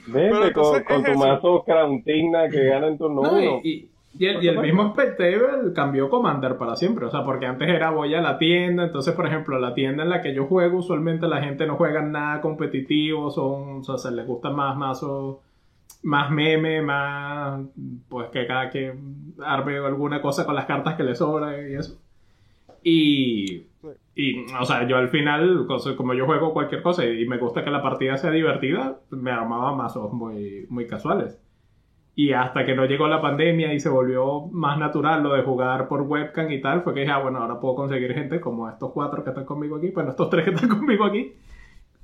[0.07, 3.61] Vente con, tu mazo que gana en turno 1.
[3.63, 8.21] Y el, mismo Spectable cambió Commander para siempre, o sea, porque antes era voy a
[8.21, 11.67] la tienda, entonces, por ejemplo, la tienda en la que yo juego, usualmente la gente
[11.67, 15.39] no juega nada competitivo, son, o sea, se les gusta más mazos,
[16.03, 17.61] más meme, más,
[18.09, 18.95] pues que cada que
[19.45, 21.99] arme alguna cosa con las cartas que le sobra y eso.
[22.83, 23.67] Y,
[24.15, 27.71] Y, o sea, yo al final, como yo juego cualquier cosa y me gusta que
[27.71, 31.41] la partida sea divertida, me armaba mazos muy, muy casuales.
[32.17, 35.89] Y hasta que no llegó la pandemia y se volvió más natural lo de jugar
[35.89, 38.91] por webcam y tal, fue que dije, ah, bueno, ahora puedo conseguir gente como estos
[38.93, 41.33] cuatro que están conmigo aquí, bueno, estos tres que están conmigo aquí,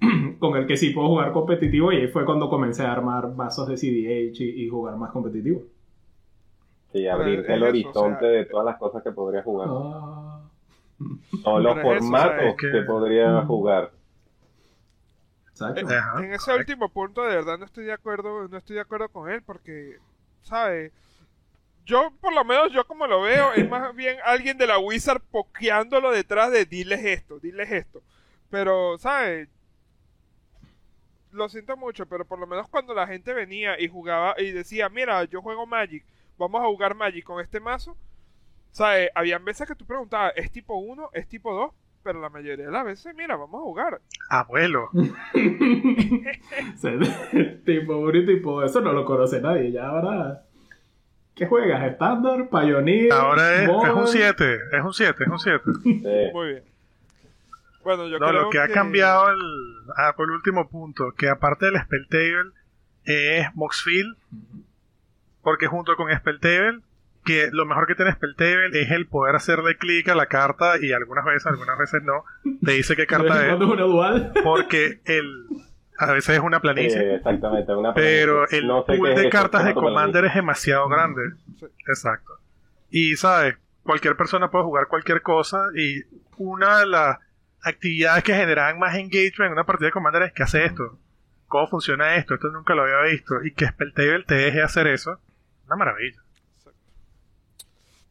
[0.39, 3.69] con el que sí puedo jugar competitivo y ahí fue cuando comencé a armar mazos
[3.69, 5.63] de CDH y, y jugar más competitivo.
[6.93, 9.69] Sí, abrirte Pero el o horizonte sea, de todas las cosas que podrías jugar.
[9.71, 10.41] Ah.
[11.45, 12.71] o los pero es eso, o sea, formatos es que-
[13.43, 13.47] Mm.
[13.47, 13.91] jugar.
[16.23, 19.31] En ese último punto, de verdad, no estoy de acuerdo, no estoy de acuerdo con
[19.31, 19.99] él, porque,
[20.43, 20.93] ¿sabe?
[21.85, 25.23] Yo, por lo menos, yo como lo veo, es más bien alguien de la Wizard
[25.31, 28.03] pokeándolo detrás de diles esto, diles esto.
[28.51, 29.49] Pero, ¿sabe?
[31.31, 34.89] Lo siento mucho, pero por lo menos cuando la gente venía y jugaba y decía,
[34.89, 36.05] mira, yo juego Magic,
[36.37, 37.97] vamos a jugar Magic con este mazo,
[38.73, 39.11] ¿sabe?
[39.15, 41.11] Habían veces que tú preguntabas, ¿es tipo 1?
[41.13, 41.73] ¿Es tipo 2?
[42.07, 44.01] Pero la mayoría de las veces, mira, vamos a jugar.
[44.31, 44.91] Abuelo.
[47.65, 49.73] Tipo y tipo eso no lo conoce nadie.
[49.73, 50.45] Ya ahora.
[51.35, 51.83] ¿Qué juegas?
[51.83, 52.49] ¿Estándar?
[52.49, 53.13] ¿Pioneer?
[53.13, 54.07] Ahora es, es un Modern?
[54.07, 55.65] 7, es un 7, es un 7.
[55.83, 56.05] Sí.
[56.33, 56.63] Muy bien.
[57.83, 59.41] Bueno, yo No, creo lo que ha cambiado el,
[59.97, 62.53] ah, por el último punto, que aparte del Spell Table
[63.03, 64.17] es Moxfield,
[65.43, 66.83] porque junto con Spell Table,
[67.27, 70.75] que lo mejor que tiene Spell Table es el poder hacerle clic a la carta
[70.81, 72.25] y algunas veces, algunas veces no,
[72.65, 74.33] te dice qué carta es, cuando es una dual.
[74.43, 75.47] porque el,
[75.99, 77.75] a veces es una Sí, planicie, exactamente.
[77.75, 78.57] Una pero pregunta.
[78.57, 79.75] el No sé qué pool es de eso, cartas de.
[79.75, 81.23] Commander es demasiado grande.
[81.61, 81.67] Sí.
[81.89, 82.33] Exacto.
[82.91, 83.57] Y, ¿sabes?
[83.83, 86.03] Cualquier persona puede jugar cualquier cosa y
[86.39, 87.19] una de las
[87.63, 90.99] actividades que generan más engagement en una partida de Commander es que hace esto.
[91.49, 92.35] ¿Cómo funciona esto?
[92.35, 93.43] Esto nunca lo había visto.
[93.45, 95.21] Y que Spelltable te deje hacer eso.
[95.67, 96.21] Una maravilla.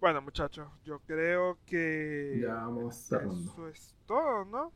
[0.06, 4.72] Bueno, muchachos, yo creo que Ya vamos eso es todo, ¿no?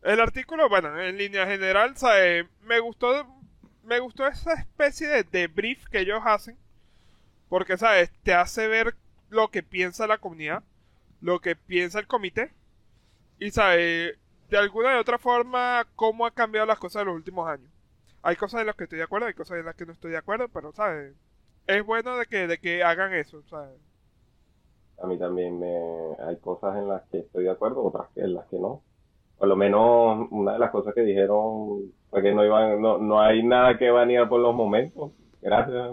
[0.00, 2.48] El artículo, bueno, en línea general, ¿sabe?
[2.62, 3.26] me gustó
[3.82, 6.56] me gustó esa especie de debrief que ellos hacen
[7.50, 8.10] porque, ¿sabes?
[8.22, 8.96] Te hace ver
[9.28, 10.64] lo que piensa la comunidad,
[11.20, 12.54] lo que piensa el comité
[13.38, 14.18] y, ¿sabes?
[14.48, 17.70] De alguna de otra forma, cómo ha cambiado las cosas en los últimos años.
[18.22, 20.12] Hay cosas en las que estoy de acuerdo, hay cosas en las que no estoy
[20.12, 21.14] de acuerdo, pero, ¿sabes?
[21.66, 23.78] Es bueno de que, de que hagan eso, ¿sabes?
[25.02, 25.76] A mí también me...
[26.24, 28.82] hay cosas en las que estoy de acuerdo, otras que en las que no.
[29.38, 33.20] Por lo menos una de las cosas que dijeron fue que no iban, no, no
[33.20, 35.10] hay nada que banear por los momentos.
[35.40, 35.90] Gracias.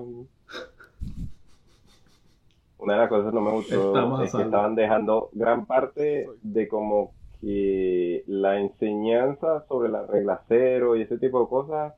[2.78, 6.68] Una de las cosas que no me gustó es que estaban dejando gran parte de
[6.68, 11.94] como que la enseñanza sobre la regla cero y ese tipo de cosas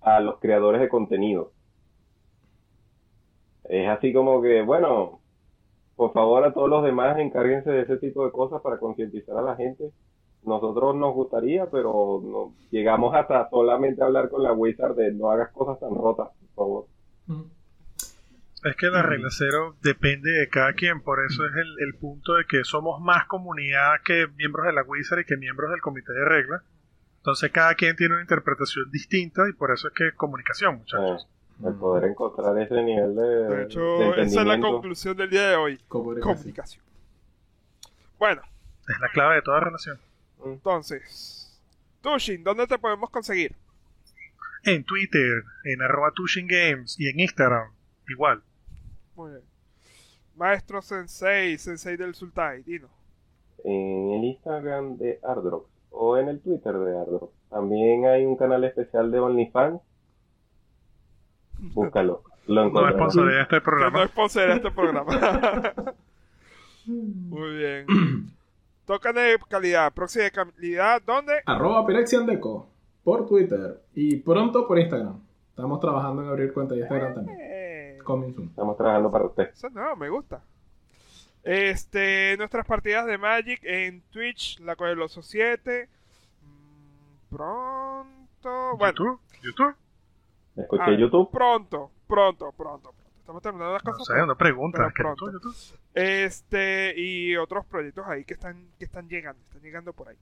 [0.00, 1.52] a los creadores de contenido.
[3.70, 5.20] Es así como que, bueno,
[5.94, 9.42] por favor a todos los demás encárguense de ese tipo de cosas para concientizar a
[9.42, 9.92] la gente.
[10.42, 15.52] Nosotros nos gustaría, pero no, llegamos hasta solamente hablar con la Wizard de no hagas
[15.52, 16.86] cosas tan rotas, por favor.
[18.64, 22.34] Es que la regla cero depende de cada quien, por eso es el, el punto
[22.34, 26.12] de que somos más comunidad que miembros de la Wizard y que miembros del comité
[26.12, 26.62] de reglas.
[27.18, 31.28] Entonces cada quien tiene una interpretación distinta y por eso es que es comunicación, muchachos.
[31.30, 35.30] Eh, el poder encontrar ese nivel de, De de hecho, esa es la conclusión del
[35.30, 35.78] día de hoy.
[35.88, 36.34] Comunicación.
[36.36, 36.84] Comunicación.
[38.18, 38.42] Bueno,
[38.88, 39.98] Es la clave de toda relación.
[40.44, 41.60] entonces,
[42.02, 43.54] Tushin, ¿dónde te podemos conseguir?
[44.64, 47.72] En Twitter, en arroba Tushin Games y en Instagram,
[48.08, 48.42] igual.
[49.16, 49.42] Muy bien.
[50.36, 52.88] Maestro Sensei, Sensei del Sultai, dino.
[53.64, 57.32] en el Instagram de Ardrox o en el Twitter de Ardrox.
[57.50, 59.80] También hay un canal especial de OnlyFans.
[61.74, 62.22] Búscalo.
[62.46, 62.92] Lo No es encontrarás.
[62.94, 64.06] responsabilidad de este Que no programa.
[64.08, 65.12] sponsora este programa.
[66.86, 67.86] Muy bien.
[68.86, 71.34] Tocan de calidad, próxima de calidad, ¿dónde?
[71.46, 72.68] Arroba Pirexiandeco
[73.04, 75.20] por Twitter y pronto por Instagram.
[75.50, 77.38] Estamos trabajando en abrir cuenta de Instagram también.
[77.40, 78.48] Eh, Coming soon.
[78.48, 79.50] Estamos trabajando para usted.
[79.50, 80.42] Eso no, me gusta.
[81.44, 85.88] Este, nuestras partidas de Magic en Twitch, la Coeloso 7.
[86.42, 88.76] Mm, Pronto.
[88.76, 89.74] Bueno, YouTube, YouTube
[90.56, 91.30] escuché pues, YouTube.
[91.30, 92.94] Pronto, pronto, pronto.
[93.18, 94.08] Estamos terminando las cosas.
[94.08, 94.92] No sé, una pregunta.
[94.94, 95.26] Pronto.
[95.94, 100.16] Este, y otros proyectos ahí que están, que están llegando, están llegando por ahí.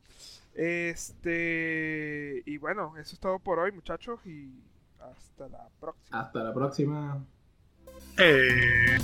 [0.54, 4.62] Este, y bueno, eso es todo por hoy, muchachos, y
[4.98, 6.20] hasta la próxima.
[6.20, 7.24] Hasta la próxima.
[8.18, 8.98] Eh.